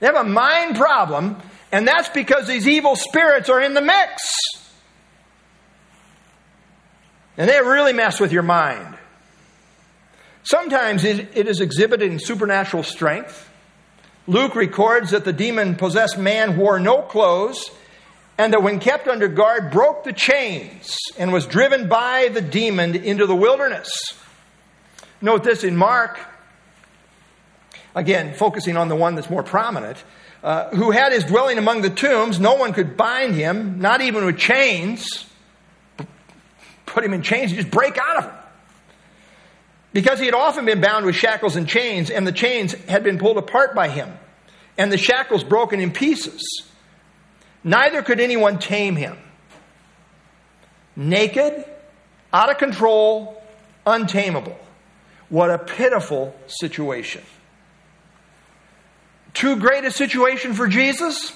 [0.00, 1.36] They have a mind problem,
[1.72, 4.22] and that's because these evil spirits are in the mix.
[7.36, 8.96] And they really mess with your mind.
[10.42, 13.48] Sometimes it, it is exhibited in supernatural strength.
[14.26, 17.70] Luke records that the demon possessed man wore no clothes
[18.38, 22.94] and that when kept under guard broke the chains and was driven by the demon
[22.94, 23.90] into the wilderness.
[25.20, 26.18] Note this in Mark,
[27.94, 30.02] again, focusing on the one that's more prominent,
[30.42, 32.38] uh, who had his dwelling among the tombs.
[32.38, 35.26] No one could bind him, not even with chains
[36.98, 38.34] put him in chains and just break out of them.
[39.92, 43.18] Because he had often been bound with shackles and chains, and the chains had been
[43.18, 44.12] pulled apart by him,
[44.76, 46.42] and the shackles broken in pieces.
[47.64, 49.16] Neither could anyone tame him.
[50.96, 51.64] Naked,
[52.32, 53.42] out of control,
[53.86, 54.58] untamable.
[55.28, 57.22] What a pitiful situation.
[59.34, 61.32] Too great a situation for Jesus?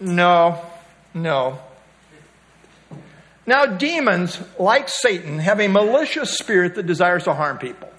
[0.00, 0.60] No,
[1.14, 1.58] no.
[3.46, 7.90] Now, demons, like Satan, have a malicious spirit that desires to harm people.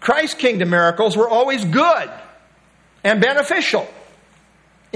[0.00, 2.10] Christ's kingdom miracles were always good
[3.02, 3.88] and beneficial,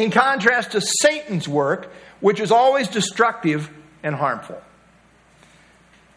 [0.01, 3.71] in contrast to Satan's work, which is always destructive
[4.03, 4.61] and harmful.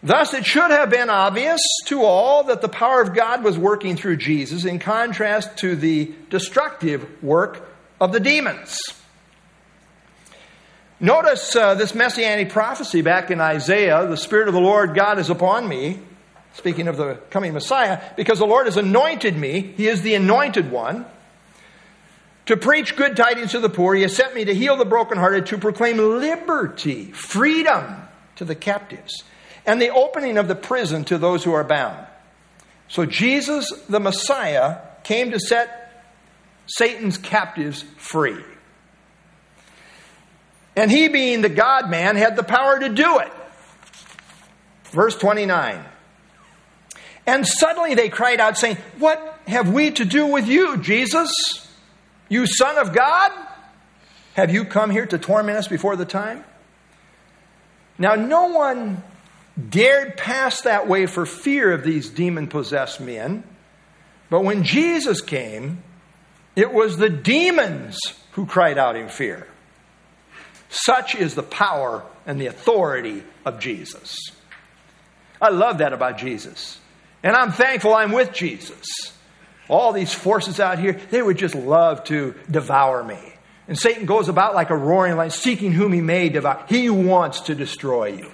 [0.02, 3.96] Thus, it should have been obvious to all that the power of God was working
[3.96, 7.66] through Jesus, in contrast to the destructive work
[8.02, 8.78] of the demons.
[11.00, 15.30] Notice uh, this messianic prophecy back in Isaiah the Spirit of the Lord God is
[15.30, 16.00] upon me,
[16.54, 19.74] speaking of the coming Messiah, because the Lord has anointed me.
[19.76, 21.06] He is the anointed one.
[22.48, 25.46] To preach good tidings to the poor, He has sent me to heal the brokenhearted,
[25.48, 28.04] to proclaim liberty, freedom
[28.36, 29.24] to the captives,
[29.66, 32.06] and the opening of the prison to those who are bound.
[32.90, 36.04] So Jesus, the Messiah, came to set
[36.68, 38.44] Satan's captives free.
[40.76, 43.32] And he, being the God man, had the power to do it.
[44.86, 45.84] Verse 29.
[47.26, 51.30] And suddenly they cried out, saying, What have we to do with you, Jesus?
[52.30, 53.32] You Son of God?
[54.36, 56.44] Have you come here to torment us before the time?
[57.98, 59.04] Now, no one
[59.70, 63.44] dared pass that way for fear of these demon possessed men.
[64.30, 65.84] But when Jesus came,
[66.56, 68.00] it was the demons
[68.32, 69.48] who cried out in fear.
[70.70, 74.18] Such is the power and the authority of Jesus.
[75.40, 76.80] I love that about Jesus.
[77.22, 78.88] And I'm thankful I'm with Jesus.
[79.70, 83.20] All these forces out here, they would just love to devour me.
[83.68, 86.64] And Satan goes about like a roaring lion, seeking whom he may devour.
[86.68, 88.32] He wants to destroy you.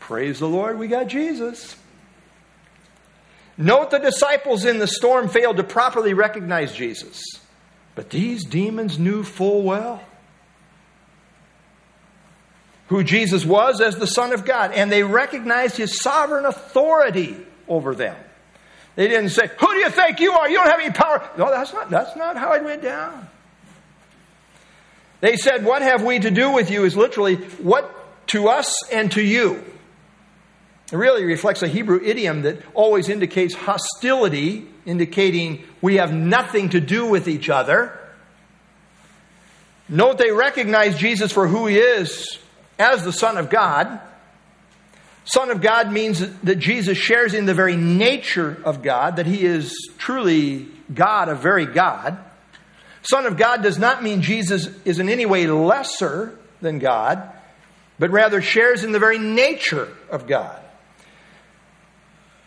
[0.00, 1.76] Praise the Lord, we got Jesus.
[3.56, 7.22] Note the disciples in the storm failed to properly recognize Jesus.
[7.94, 10.02] But these demons knew full well
[12.88, 17.94] who Jesus was as the Son of God, and they recognized his sovereign authority over
[17.94, 18.16] them.
[18.94, 20.48] They didn't say, Who do you think you are?
[20.48, 21.28] You don't have any power.
[21.38, 23.28] No, that's not, that's not how it went down.
[25.20, 26.84] They said, What have we to do with you?
[26.84, 29.64] is literally, What to us and to you.
[30.92, 36.80] It really reflects a Hebrew idiom that always indicates hostility, indicating we have nothing to
[36.80, 37.98] do with each other.
[39.88, 42.38] Note they recognize Jesus for who he is
[42.78, 44.00] as the Son of God.
[45.24, 49.44] Son of God means that Jesus shares in the very nature of God, that he
[49.44, 52.18] is truly God, a very God.
[53.02, 57.30] Son of God does not mean Jesus is in any way lesser than God,
[57.98, 60.58] but rather shares in the very nature of God.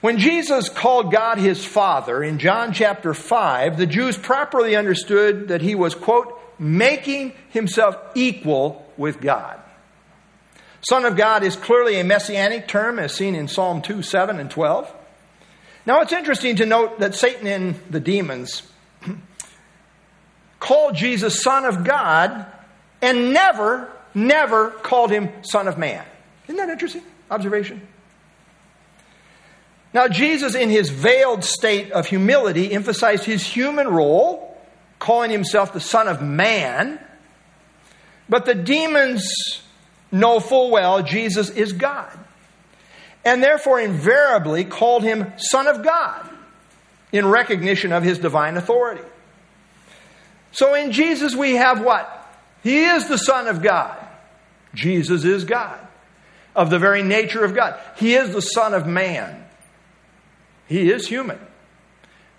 [0.01, 5.61] When Jesus called God his Father in John chapter 5, the Jews properly understood that
[5.61, 9.59] he was, quote, making himself equal with God.
[10.87, 14.51] Son of God is clearly a messianic term as seen in Psalm 2 7 and
[14.51, 14.93] 12.
[15.85, 18.63] Now it's interesting to note that Satan and the demons
[20.59, 22.45] called Jesus Son of God
[23.01, 26.05] and never, never called him Son of Man.
[26.47, 27.81] Isn't that interesting observation?
[29.93, 34.61] Now, Jesus, in his veiled state of humility, emphasized his human role,
[34.99, 36.99] calling himself the Son of Man.
[38.27, 39.31] But the demons
[40.15, 42.11] know full well Jesus is God,
[43.23, 46.29] and therefore invariably called him Son of God
[47.11, 49.03] in recognition of his divine authority.
[50.51, 52.11] So in Jesus, we have what?
[52.63, 53.97] He is the Son of God.
[54.73, 55.79] Jesus is God,
[56.55, 57.79] of the very nature of God.
[57.97, 59.45] He is the Son of man.
[60.67, 61.39] He is human.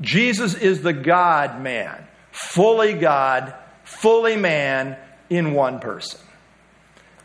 [0.00, 3.54] Jesus is the God man, fully God,
[3.84, 4.96] fully man
[5.30, 6.20] in one person.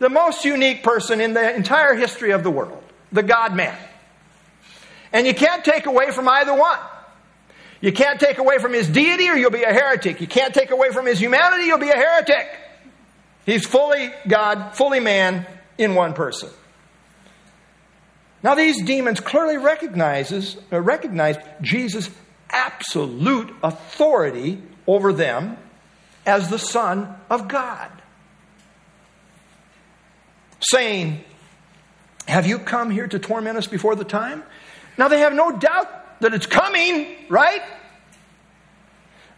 [0.02, 3.78] The most unique person in the entire history of the world, the God man.
[5.14, 6.80] And you can't take away from either one.
[7.82, 10.20] You can't take away from his deity or you'll be a heretic.
[10.20, 12.48] You can't take away from his humanity, you'll be a heretic.
[13.46, 15.46] He's fully God, fully man
[15.78, 16.50] in one person.
[18.42, 22.10] Now, these demons clearly recognizes, uh, recognize Jesus'
[22.50, 25.58] absolute authority over them
[26.26, 28.01] as the Son of God.
[30.62, 31.24] Saying,
[32.28, 34.44] Have you come here to torment us before the time?
[34.98, 37.62] Now, they have no doubt that it's coming, right?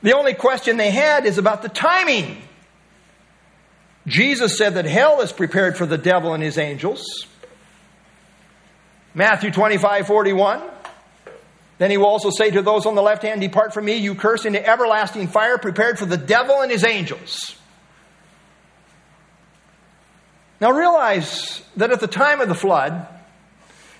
[0.02, 2.42] The only question they had is about the timing.
[4.06, 7.06] Jesus said that hell is prepared for the devil and his angels.
[9.14, 10.62] Matthew 25, 41.
[11.78, 14.16] Then he will also say to those on the left hand, Depart from me, you
[14.16, 17.56] curse, into everlasting fire prepared for the devil and his angels.
[20.64, 23.06] Now realize that at the time of the flood,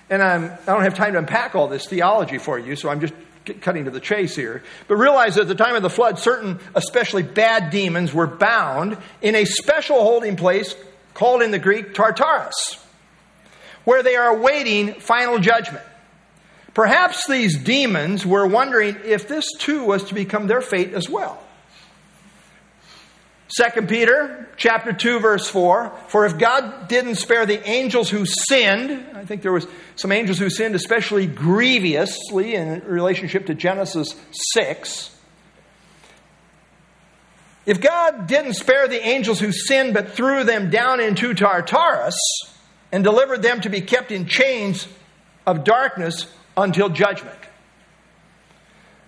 [0.08, 2.88] and I'm, I do not have time to unpack all this theology for you, so
[2.88, 3.12] I'm just
[3.60, 4.62] cutting to the chase here.
[4.88, 8.96] But realize that at the time of the flood, certain, especially bad demons, were bound
[9.20, 10.74] in a special holding place
[11.12, 12.82] called in the Greek Tartarus,
[13.84, 15.84] where they are awaiting final judgment.
[16.72, 21.43] Perhaps these demons were wondering if this too was to become their fate as well.
[23.48, 29.06] 2 Peter chapter 2 verse 4 for if God didn't spare the angels who sinned
[29.14, 29.66] I think there was
[29.96, 34.14] some angels who sinned especially grievously in relationship to Genesis
[34.54, 35.14] 6
[37.66, 42.18] if God didn't spare the angels who sinned but threw them down into Tartarus
[42.92, 44.86] and delivered them to be kept in chains
[45.46, 46.26] of darkness
[46.56, 47.38] until judgment.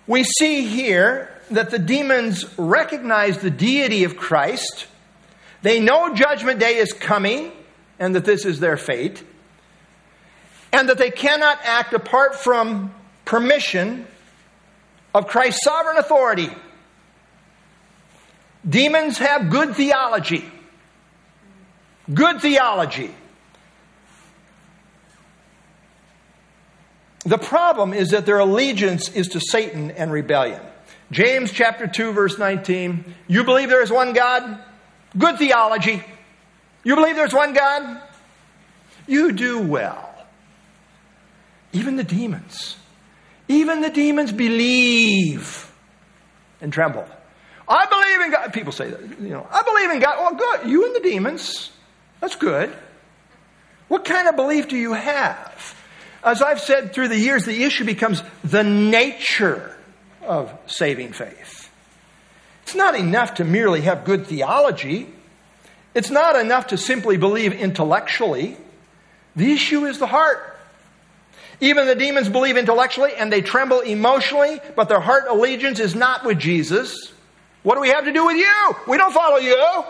[0.07, 4.87] We see here that the demons recognize the deity of Christ.
[5.63, 7.53] They know judgment day is coming
[7.99, 9.23] and that this is their fate.
[10.73, 12.95] And that they cannot act apart from
[13.25, 14.07] permission
[15.15, 16.51] of Christ's sovereign authority.
[18.69, 20.45] Demons have good theology.
[22.13, 23.15] Good theology.
[27.25, 30.61] The problem is that their allegiance is to Satan and rebellion.
[31.11, 33.15] James chapter 2, verse 19.
[33.29, 34.59] You believe there is one God?
[35.17, 36.03] Good theology.
[36.85, 38.03] You believe there's one God?
[39.07, 40.13] You do well.
[41.73, 42.77] Even the demons,
[43.49, 45.71] even the demons believe
[46.61, 47.07] and tremble.
[47.69, 48.53] I believe in God.
[48.53, 50.19] People say that, you know, I believe in God.
[50.19, 50.71] Well, good.
[50.71, 51.71] You and the demons.
[52.21, 52.73] That's good.
[53.89, 55.75] What kind of belief do you have?
[56.25, 59.76] As I've said through the years, the issue becomes the nature
[60.27, 61.71] of saving faith.
[62.63, 65.09] It's not enough to merely have good theology.
[65.95, 68.57] It's not enough to simply believe intellectually.
[69.37, 70.59] The issue is the heart.
[71.61, 76.25] Even the demons believe intellectually and they tremble emotionally, but their heart allegiance is not
[76.25, 77.13] with Jesus.
[77.63, 78.77] What do we have to do with you?
[78.87, 79.85] We don't follow you.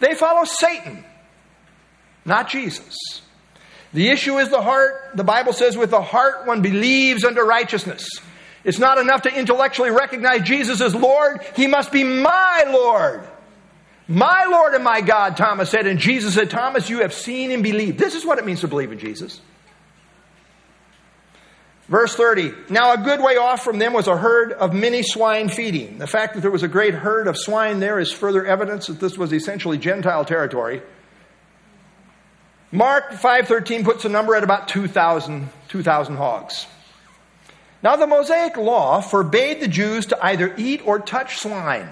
[0.00, 1.04] They follow Satan,
[2.24, 3.22] not Jesus.
[3.94, 5.12] The issue is the heart.
[5.14, 8.08] The Bible says, with the heart one believes unto righteousness.
[8.64, 11.42] It's not enough to intellectually recognize Jesus as Lord.
[11.54, 13.26] He must be my Lord.
[14.08, 15.86] My Lord and my God, Thomas said.
[15.86, 17.98] And Jesus said, Thomas, you have seen and believed.
[17.98, 19.40] This is what it means to believe in Jesus.
[21.86, 25.48] Verse 30 Now a good way off from them was a herd of many swine
[25.48, 25.98] feeding.
[25.98, 28.98] The fact that there was a great herd of swine there is further evidence that
[28.98, 30.82] this was essentially Gentile territory.
[32.74, 36.66] Mark 5.13 puts the number at about 2,000 2, hogs.
[37.84, 41.88] Now, the Mosaic law forbade the Jews to either eat or touch swine.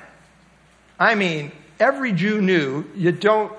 [0.99, 3.53] I mean, every Jew knew you don't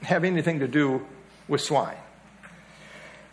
[0.00, 1.04] have anything to do
[1.46, 1.98] with swine.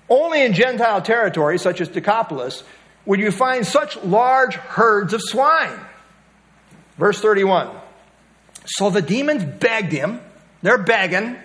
[0.10, 2.66] Only in Gentile territories, such as Decapolis,
[3.06, 5.80] would you find such large herds of swine.
[6.98, 7.70] Verse 31.
[8.66, 10.20] So the demons begged him,
[10.62, 11.38] they're begging,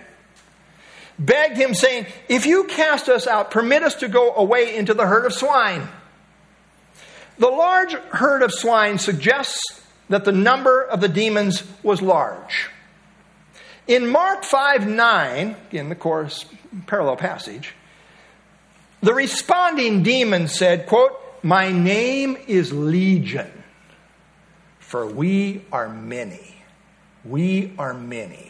[1.19, 5.05] begged him, saying, If you cast us out, permit us to go away into the
[5.05, 5.87] herd of swine.
[7.37, 12.69] The large herd of swine suggests that the number of the demons was large.
[13.87, 16.45] In Mark 5 9, in the course,
[16.87, 17.73] parallel passage,
[19.01, 23.51] the responding demon said, quote, My name is Legion,
[24.79, 26.55] for we are many.
[27.23, 28.48] We are many.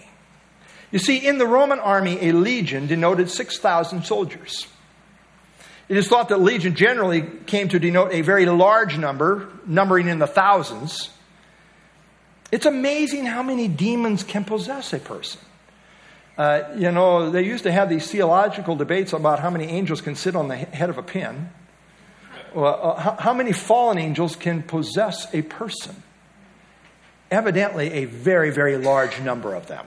[0.92, 4.68] You see, in the Roman army, a legion denoted 6,000 soldiers.
[5.88, 10.20] It is thought that legion generally came to denote a very large number, numbering in
[10.20, 11.10] the thousands.
[12.52, 15.42] It's amazing how many demons can possess a person.
[16.38, 20.16] Uh, you know, they used to have these theological debates about how many angels can
[20.16, 21.50] sit on the head of a pin.
[22.54, 26.02] Well, uh, how, how many fallen angels can possess a person?
[27.30, 29.86] Evidently, a very, very large number of them.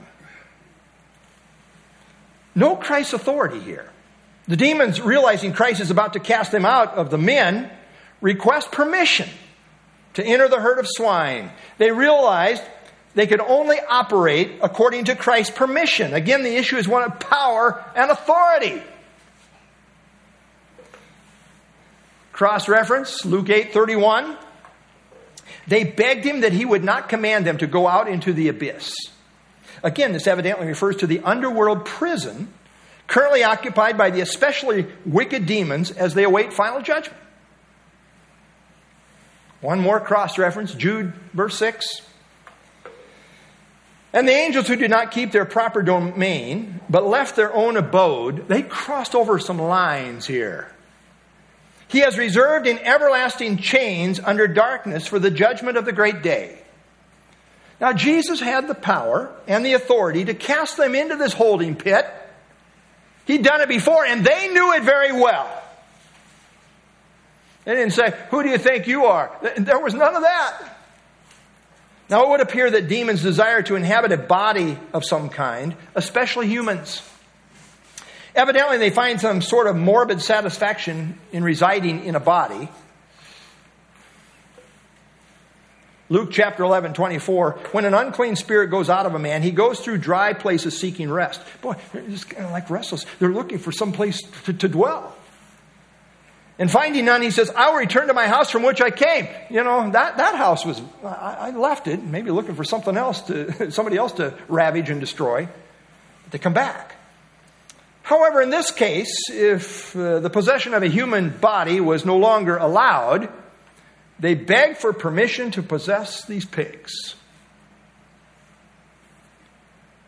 [2.55, 3.89] No Christ's authority here.
[4.47, 7.69] The demons, realizing Christ is about to cast them out of the men,
[8.21, 9.29] request permission
[10.15, 11.51] to enter the herd of swine.
[11.77, 12.61] They realized
[13.15, 16.13] they could only operate according to Christ's permission.
[16.13, 18.81] Again, the issue is one of power and authority.
[22.31, 24.37] Cross reference, Luke 8 31.
[25.67, 28.93] They begged him that he would not command them to go out into the abyss.
[29.83, 32.51] Again, this evidently refers to the underworld prison
[33.05, 37.19] currently occupied by the especially wicked demons as they await final judgment.
[39.61, 41.85] One more cross reference, Jude, verse 6.
[44.13, 48.47] And the angels who did not keep their proper domain, but left their own abode,
[48.47, 50.69] they crossed over some lines here.
[51.87, 56.62] He has reserved in everlasting chains under darkness for the judgment of the great day.
[57.81, 62.05] Now, Jesus had the power and the authority to cast them into this holding pit.
[63.25, 65.49] He'd done it before, and they knew it very well.
[67.65, 69.31] They didn't say, Who do you think you are?
[69.57, 70.77] There was none of that.
[72.09, 76.47] Now, it would appear that demons desire to inhabit a body of some kind, especially
[76.47, 77.01] humans.
[78.35, 82.69] Evidently, they find some sort of morbid satisfaction in residing in a body.
[86.13, 87.53] Luke chapter 11, 24.
[87.71, 91.09] When an unclean spirit goes out of a man, he goes through dry places seeking
[91.09, 91.41] rest.
[91.63, 93.07] Boy, they're just kind of like restless.
[93.17, 95.15] They're looking for some place to, to dwell.
[96.59, 99.27] And finding none, he says, I will return to my house from which I came.
[99.49, 103.21] You know, that, that house was, I, I left it, maybe looking for something else
[103.21, 105.49] to, somebody else to ravage and destroy.
[106.29, 106.95] They come back.
[108.03, 112.57] However, in this case, if uh, the possession of a human body was no longer
[112.57, 113.33] allowed,
[114.23, 117.15] they begged for permission to possess these pigs.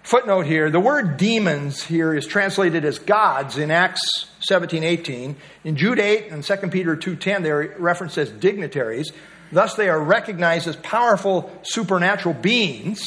[0.04, 5.36] Footnote here the word demons here is translated as gods in Acts 17 18.
[5.66, 9.12] In Jude 8 and 2 Peter 2.10, they're referenced as dignitaries.
[9.52, 13.04] Thus, they are recognized as powerful supernatural beings,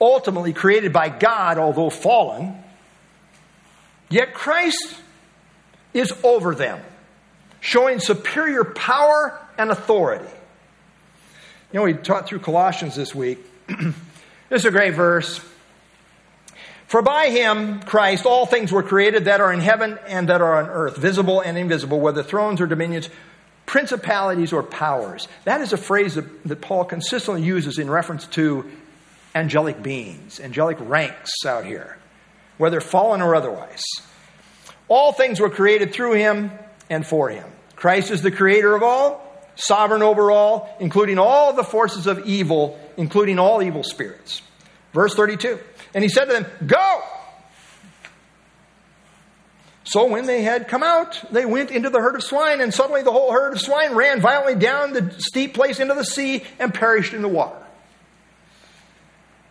[0.00, 2.60] ultimately created by God, although fallen.
[4.10, 4.96] Yet Christ
[5.94, 6.80] is over them,
[7.60, 10.28] showing superior power and authority.
[11.72, 13.38] You know, we taught through Colossians this week.
[14.48, 15.42] This is a great verse.
[16.86, 20.62] For by him, Christ, all things were created that are in heaven and that are
[20.62, 23.10] on earth, visible and invisible, whether thrones or dominions,
[23.66, 25.28] principalities or powers.
[25.44, 28.70] That is a phrase that, that Paul consistently uses in reference to
[29.34, 31.98] angelic beings, angelic ranks out here,
[32.56, 33.82] whether fallen or otherwise.
[34.88, 36.50] All things were created through him
[36.90, 37.50] and for him.
[37.76, 39.24] Christ is the creator of all,
[39.54, 44.42] sovereign over all, including all the forces of evil, including all evil spirits.
[44.92, 45.58] Verse 32.
[45.94, 47.02] And he said to them, Go!
[49.84, 53.02] So when they had come out, they went into the herd of swine, and suddenly
[53.02, 56.74] the whole herd of swine ran violently down the steep place into the sea and
[56.74, 57.56] perished in the water.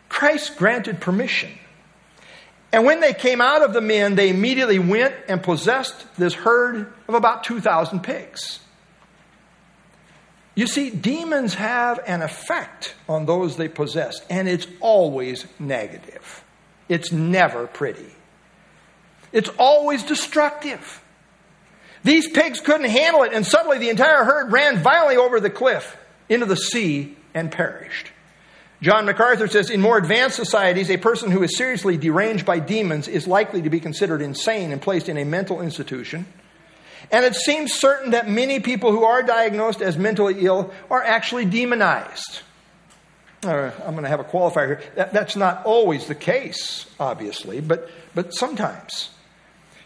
[0.09, 1.51] Christ granted permission.
[2.71, 6.93] And when they came out of the men, they immediately went and possessed this herd
[7.07, 8.59] of about 2,000 pigs.
[10.53, 16.43] You see, demons have an effect on those they possess, and it's always negative.
[16.89, 18.11] It's never pretty.
[19.31, 21.03] It's always destructive.
[22.03, 25.95] These pigs couldn't handle it, and suddenly the entire herd ran violently over the cliff
[26.27, 28.11] into the sea and perished.
[28.81, 33.07] John MacArthur says in more advanced societies, a person who is seriously deranged by demons
[33.07, 36.27] is likely to be considered insane and placed in a mental institution.
[37.11, 41.45] And it seems certain that many people who are diagnosed as mentally ill are actually
[41.45, 42.41] demonized.
[43.43, 44.81] I'm going to have a qualifier here.
[44.95, 49.09] That, that's not always the case, obviously, but, but sometimes.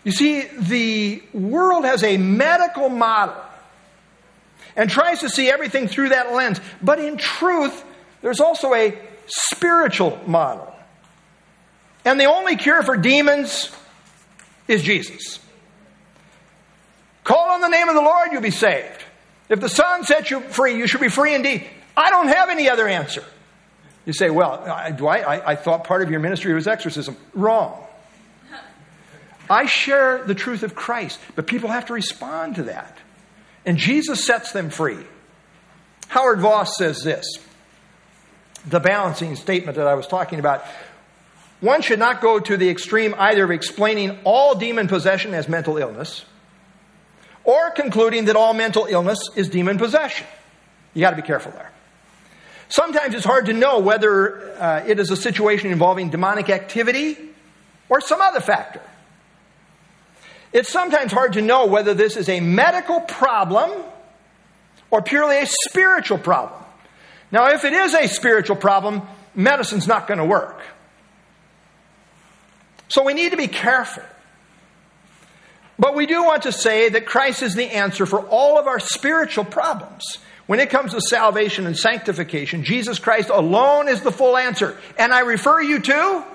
[0.04, 3.36] You see, the world has a medical model
[4.76, 6.60] and tries to see everything through that lens.
[6.82, 7.84] But in truth,
[8.22, 8.98] there's also a
[9.28, 10.74] spiritual model.
[12.06, 13.70] And the only cure for demons
[14.68, 15.40] is Jesus.
[17.24, 19.04] Call on the name of the Lord, you'll be saved.
[19.50, 21.68] If the Son sets you free, you should be free indeed.
[21.96, 23.24] I don't have any other answer.
[24.06, 27.18] You say, well, I, I, I thought part of your ministry was exorcism.
[27.34, 27.86] Wrong.
[29.50, 32.98] I share the truth of Christ, but people have to respond to that.
[33.66, 35.06] And Jesus sets them free.
[36.08, 37.26] Howard Vos says this
[38.66, 40.64] the balancing statement that I was talking about.
[41.60, 45.78] One should not go to the extreme either of explaining all demon possession as mental
[45.78, 46.26] illness
[47.44, 50.26] or concluding that all mental illness is demon possession.
[50.94, 51.72] You got to be careful there.
[52.70, 57.18] Sometimes it's hard to know whether uh, it is a situation involving demonic activity
[57.90, 58.82] or some other factor.
[60.54, 63.72] It's sometimes hard to know whether this is a medical problem
[64.90, 66.62] or purely a spiritual problem.
[67.32, 69.02] Now, if it is a spiritual problem,
[69.34, 70.62] medicine's not going to work.
[72.90, 74.04] So we need to be careful.
[75.80, 78.80] But we do want to say that Christ is the answer for all of our
[78.80, 80.18] spiritual problems.
[80.46, 84.78] When it comes to salvation and sanctification, Jesus Christ alone is the full answer.
[85.00, 86.26] And I refer you to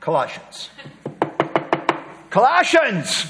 [0.00, 0.70] Colossians.
[2.30, 3.26] Colossians!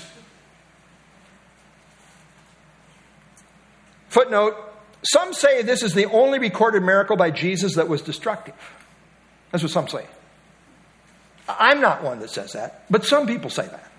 [4.11, 4.72] Footnote
[5.05, 8.55] Some say this is the only recorded miracle by Jesus that was destructive.
[9.51, 10.07] That's what some say.
[11.49, 13.91] I'm not one that says that, but some people say that.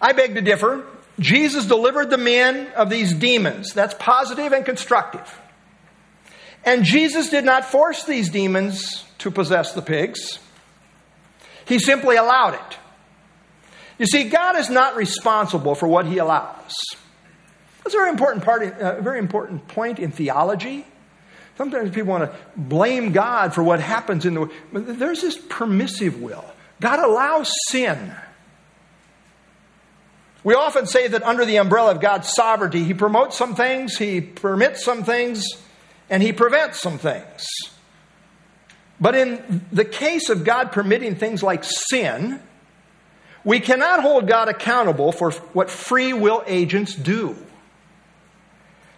[0.00, 0.84] I beg to differ.
[1.18, 3.72] Jesus delivered the men of these demons.
[3.72, 5.40] That's positive and constructive.
[6.64, 10.38] And Jesus did not force these demons to possess the pigs,
[11.64, 12.78] He simply allowed it.
[13.98, 16.74] You see, God is not responsible for what He allows.
[17.82, 20.86] That's a very important part, a very important point in theology.
[21.58, 26.20] Sometimes people want to blame God for what happens in the but there's this permissive
[26.20, 26.44] will.
[26.80, 28.14] God allows sin.
[30.44, 34.20] We often say that under the umbrella of God's sovereignty, He promotes some things, He
[34.20, 35.44] permits some things,
[36.10, 37.46] and He prevents some things.
[39.00, 42.40] But in the case of God permitting things like sin,
[43.44, 47.36] we cannot hold God accountable for what free will agents do.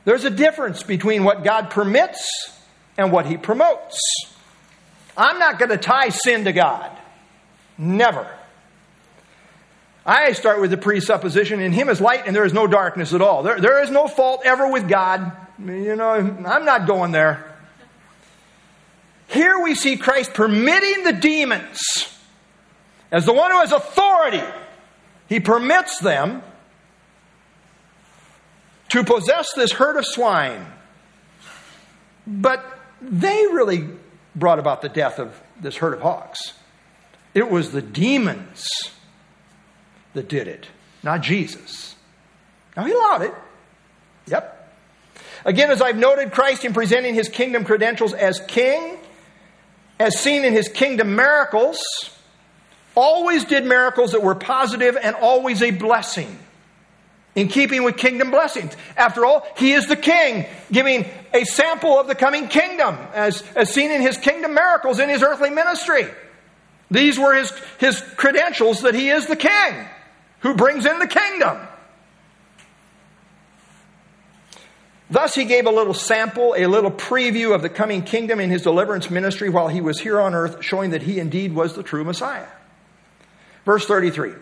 [0.04, 2.28] There's a difference between what God permits
[2.96, 3.98] and what He promotes.
[5.16, 6.90] I'm not going to tie sin to God.
[7.78, 8.28] Never.
[10.06, 13.22] I start with the presupposition in Him is light and there is no darkness at
[13.22, 13.42] all.
[13.42, 15.32] There, there is no fault ever with God.
[15.58, 17.50] You know, I'm not going there.
[19.28, 21.80] Here we see Christ permitting the demons,
[23.10, 24.42] as the one who has authority,
[25.28, 26.42] He permits them
[28.94, 30.64] to possess this herd of swine.
[32.28, 32.64] But
[33.02, 33.88] they really
[34.36, 36.52] brought about the death of this herd of hawks.
[37.34, 38.68] It was the demons
[40.12, 40.68] that did it,
[41.02, 41.96] not Jesus.
[42.76, 43.34] Now, he allowed it.
[44.28, 44.78] Yep.
[45.44, 48.96] Again, as I've noted, Christ in presenting his kingdom credentials as king,
[49.98, 51.80] as seen in his kingdom miracles,
[52.94, 56.38] always did miracles that were positive and always a blessing.
[57.34, 58.76] In keeping with kingdom blessings.
[58.96, 63.72] After all, he is the king, giving a sample of the coming kingdom, as, as
[63.72, 66.06] seen in his kingdom miracles in his earthly ministry.
[66.90, 69.86] These were his, his credentials that he is the king
[70.40, 71.58] who brings in the kingdom.
[75.10, 78.62] Thus, he gave a little sample, a little preview of the coming kingdom in his
[78.62, 82.04] deliverance ministry while he was here on earth, showing that he indeed was the true
[82.04, 82.46] Messiah.
[83.64, 84.32] Verse 33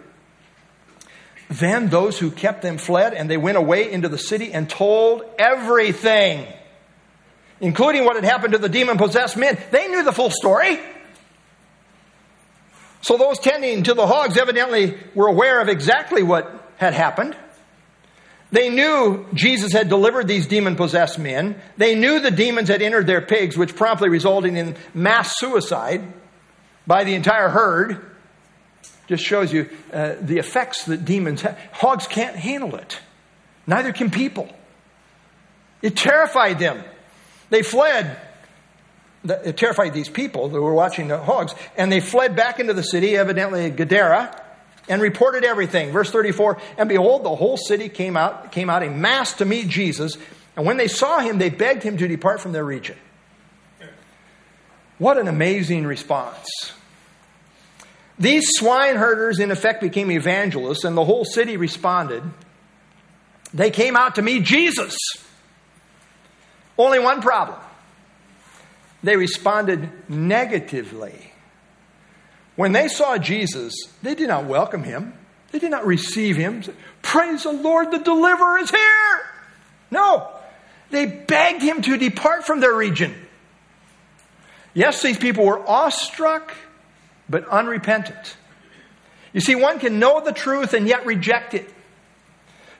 [1.53, 5.23] Then those who kept them fled, and they went away into the city and told
[5.39, 6.47] everything,
[7.61, 9.59] including what had happened to the demon possessed men.
[9.71, 10.81] They knew the full story.
[13.03, 17.37] So those tending to the hogs evidently were aware of exactly what had happened.
[18.51, 21.61] They knew Jesus had delivered these demon possessed men.
[21.77, 26.03] They knew the demons had entered their pigs, which promptly resulted in mass suicide
[26.87, 28.12] by the entire herd.
[29.09, 31.59] Just shows you uh, the effects that demons have.
[31.73, 32.99] Hogs can't handle it,
[33.67, 34.49] neither can people.
[35.83, 36.83] It terrified them.
[37.51, 38.17] They fled
[39.25, 42.83] it terrified these people that were watching the hogs, and they fled back into the
[42.83, 44.41] city, evidently Gadara,
[44.89, 45.93] and reported everything.
[45.93, 49.69] Verse 34 And behold, the whole city came out, came out in mass to meet
[49.69, 50.17] Jesus,
[50.57, 52.97] and when they saw him, they begged him to depart from their region.
[54.99, 56.73] What an amazing response.
[58.23, 62.23] These swine herders, in effect, became evangelists, and the whole city responded.
[63.53, 64.97] They came out to meet Jesus.
[66.79, 67.59] Only one problem
[69.03, 71.33] they responded negatively.
[72.55, 75.15] When they saw Jesus, they did not welcome him,
[75.51, 76.63] they did not receive him.
[77.03, 79.21] Praise the Lord, the deliverer is here.
[79.91, 80.31] No,
[80.91, 83.17] they begged him to depart from their region.
[84.75, 86.55] Yes, these people were awestruck,
[87.29, 88.37] but unrepentant.
[89.33, 91.73] You see, one can know the truth and yet reject it.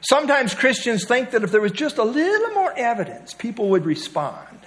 [0.01, 4.59] Sometimes Christians think that if there was just a little more evidence, people would respond.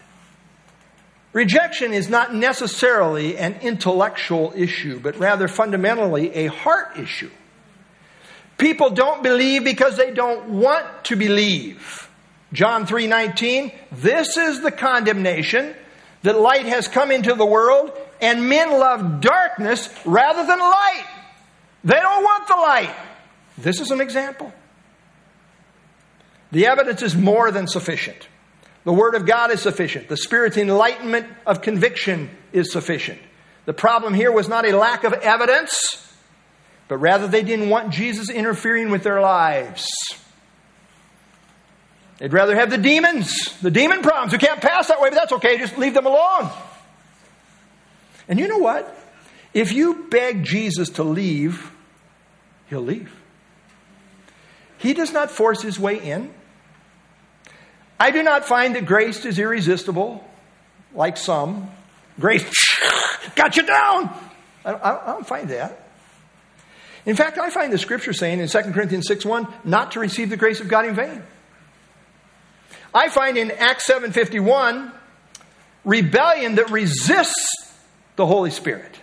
[1.34, 7.30] Rejection is not necessarily an intellectual issue, but rather fundamentally a heart issue.
[8.58, 12.10] People don't believe because they don't want to believe.
[12.54, 15.76] John 3:19, this is the condemnation
[16.24, 17.92] that light has come into the world
[18.22, 21.06] and men love darkness rather than light.
[21.84, 22.96] They don't want the light.
[23.58, 24.52] This is an example.
[26.52, 28.28] The evidence is more than sufficient.
[28.84, 30.08] The Word of God is sufficient.
[30.08, 33.20] The Spirit's enlightenment of conviction is sufficient.
[33.66, 36.14] The problem here was not a lack of evidence,
[36.88, 39.88] but rather they didn't want Jesus interfering with their lives.
[42.20, 45.34] They'd rather have the demons, the demon problems who can't pass that way, but that's
[45.34, 46.50] okay, just leave them alone.
[48.28, 48.96] And you know what?
[49.54, 51.72] If you beg Jesus to leave,
[52.70, 53.12] he'll leave.
[54.78, 56.34] He does not force his way in.
[58.00, 60.24] I do not find that grace is irresistible,
[60.94, 61.70] like some.
[62.20, 62.46] Grace
[63.36, 64.14] got you down.
[64.66, 65.82] I, don't find that.
[67.06, 70.30] In fact, I find the scripture saying in 2 Corinthians 6 1 not to receive
[70.30, 71.22] the grace of God in vain.
[72.94, 74.92] I find in Acts 7:51
[75.84, 77.65] rebellion that resists
[78.16, 79.00] the Holy Spirit.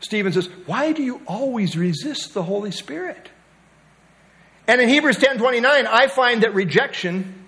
[0.00, 3.30] Stephen says, "Why do you always resist the Holy Spirit?"
[4.66, 7.46] And in Hebrews 10:29, I find that rejection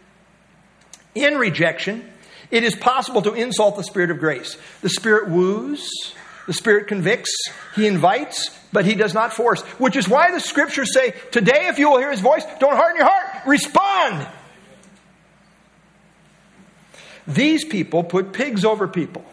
[1.15, 2.13] in rejection,
[2.51, 4.57] it is possible to insult the spirit of grace.
[4.83, 6.15] The spirit woos,
[6.47, 7.35] the spirit convicts,
[7.75, 11.79] he invites, but he does not force, which is why the scriptures say, "Today if
[11.79, 14.27] you will hear his voice, don't harden your heart, respond."
[17.27, 19.25] These people put pigs over people.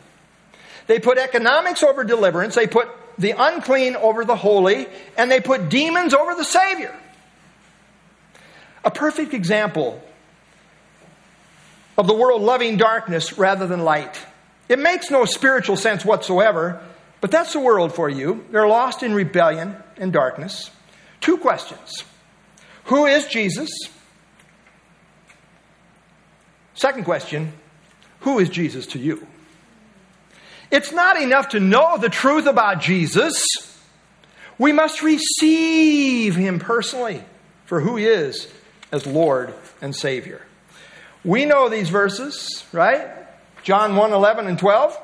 [0.88, 5.70] They put economics over deliverance, they put the unclean over the holy, and they put
[5.70, 6.96] demons over the Savior.
[8.84, 10.02] A perfect example
[11.98, 14.20] of the world loving darkness rather than light.
[14.68, 16.82] It makes no spiritual sense whatsoever,
[17.22, 18.46] but that's the world for you.
[18.52, 20.72] They're lost in rebellion and darkness.
[21.22, 22.04] Two questions
[22.86, 23.70] Who is Jesus?
[26.74, 27.54] Second question
[28.22, 29.26] Who is Jesus to you?
[30.74, 33.46] It's not enough to know the truth about Jesus.
[34.58, 37.24] We must receive him personally
[37.66, 38.52] for who he is
[38.92, 39.54] as Lord
[39.84, 40.42] and Savior.
[41.24, 43.08] We know these verses, right?
[43.62, 45.00] John 1 11 and 12.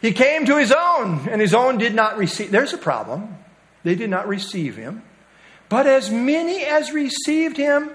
[0.00, 2.52] He came to his own, and his own did not receive.
[2.52, 3.36] There's a problem.
[3.82, 5.02] They did not receive him.
[5.68, 7.90] But as many as received him,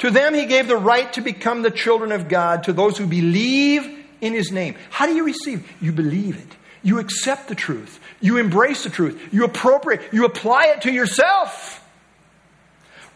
[0.00, 3.06] to them he gave the right to become the children of God, to those who
[3.06, 4.76] believe in his name.
[4.90, 5.70] How do you receive?
[5.80, 6.56] You believe it.
[6.82, 8.00] You accept the truth.
[8.20, 9.32] You embrace the truth.
[9.32, 10.02] You appropriate.
[10.12, 11.84] You apply it to yourself.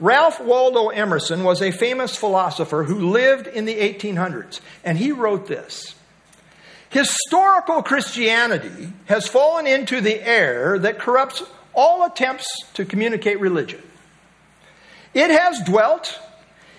[0.00, 5.46] Ralph Waldo Emerson was a famous philosopher who lived in the 1800s, and he wrote
[5.46, 5.94] this
[6.90, 11.42] Historical Christianity has fallen into the error that corrupts
[11.72, 13.82] all attempts to communicate religion.
[15.14, 16.18] It has dwelt,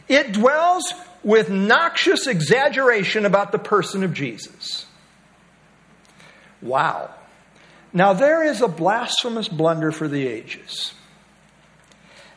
[0.08, 0.94] it dwells
[1.24, 4.86] with noxious exaggeration about the person of Jesus.
[6.62, 7.14] Wow.
[7.94, 10.94] Now, there is a blasphemous blunder for the ages.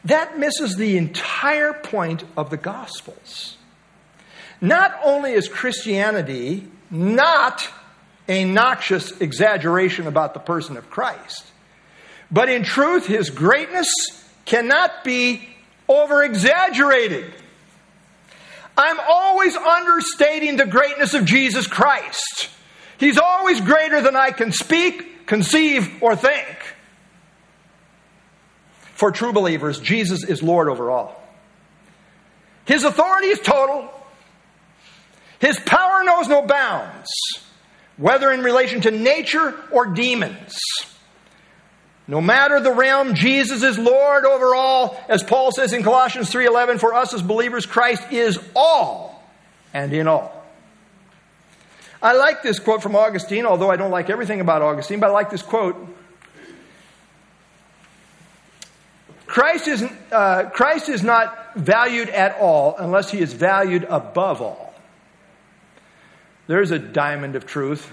[0.04, 3.56] That misses the entire point of the Gospels.
[4.60, 7.68] Not only is Christianity not
[8.28, 11.44] a noxious exaggeration about the person of Christ,
[12.30, 13.88] but in truth, his greatness
[14.44, 15.48] cannot be
[15.88, 17.32] over exaggerated.
[18.76, 22.50] I'm always understating the greatness of Jesus Christ.
[22.98, 26.56] He's always greater than I can speak, conceive, or think.
[28.94, 31.22] For true believers, Jesus is Lord over all.
[32.64, 33.90] His authority is total.
[35.38, 37.10] His power knows no bounds,
[37.96, 40.58] whether in relation to nature or demons.
[42.08, 45.00] No matter the realm, Jesus is Lord over all.
[45.08, 49.24] As Paul says in Colossians 3:11, for us as believers Christ is all
[49.74, 50.32] and in all.
[52.00, 55.12] I like this quote from Augustine, although I don't like everything about Augustine, but I
[55.12, 55.76] like this quote.
[59.26, 64.74] Christ is, uh, Christ is not valued at all unless he is valued above all.
[66.46, 67.92] There's a diamond of truth.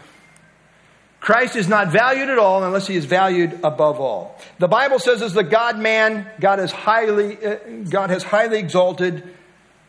[1.23, 4.37] Christ is not valued at all unless he is valued above all.
[4.59, 7.59] The Bible says as the God man, God has highly, uh,
[7.89, 9.23] God has highly exalted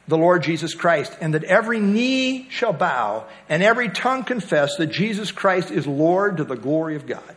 [0.06, 4.92] the Lord Jesus Christ, and that every knee shall bow and every tongue confess that
[4.92, 7.36] Jesus Christ is Lord to the glory of God.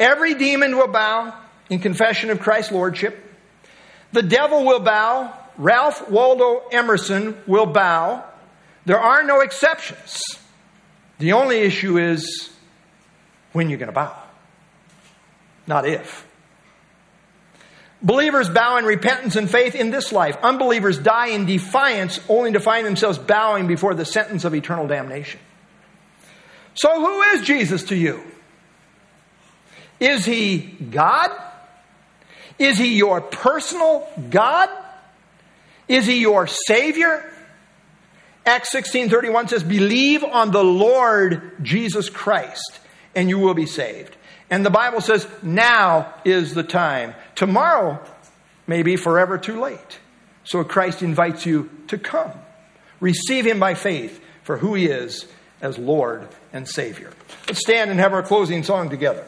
[0.00, 1.32] Every demon will bow
[1.70, 3.16] in confession of Christ's Lordship.
[4.10, 5.32] The devil will bow.
[5.58, 8.24] Ralph Waldo Emerson will bow.
[8.84, 10.20] There are no exceptions.
[11.20, 12.50] The only issue is
[13.56, 14.14] when you're going to bow,
[15.66, 16.26] not if.
[18.02, 20.36] Believers bow in repentance and faith in this life.
[20.42, 25.40] Unbelievers die in defiance only to find themselves bowing before the sentence of eternal damnation.
[26.74, 28.22] So, who is Jesus to you?
[29.98, 31.30] Is he God?
[32.58, 34.68] Is he your personal God?
[35.88, 37.24] Is he your Savior?
[38.44, 42.80] Acts 16:31 says, "Believe on the Lord Jesus Christ,
[43.16, 44.14] and you will be saved."
[44.48, 47.98] And the Bible says, "Now is the time." Tomorrow
[48.68, 49.98] may be forever too late.
[50.44, 52.30] So Christ invites you to come.
[53.00, 55.26] Receive him by faith for who he is
[55.60, 57.10] as Lord and Savior.
[57.48, 59.24] Let's stand and have our closing song together.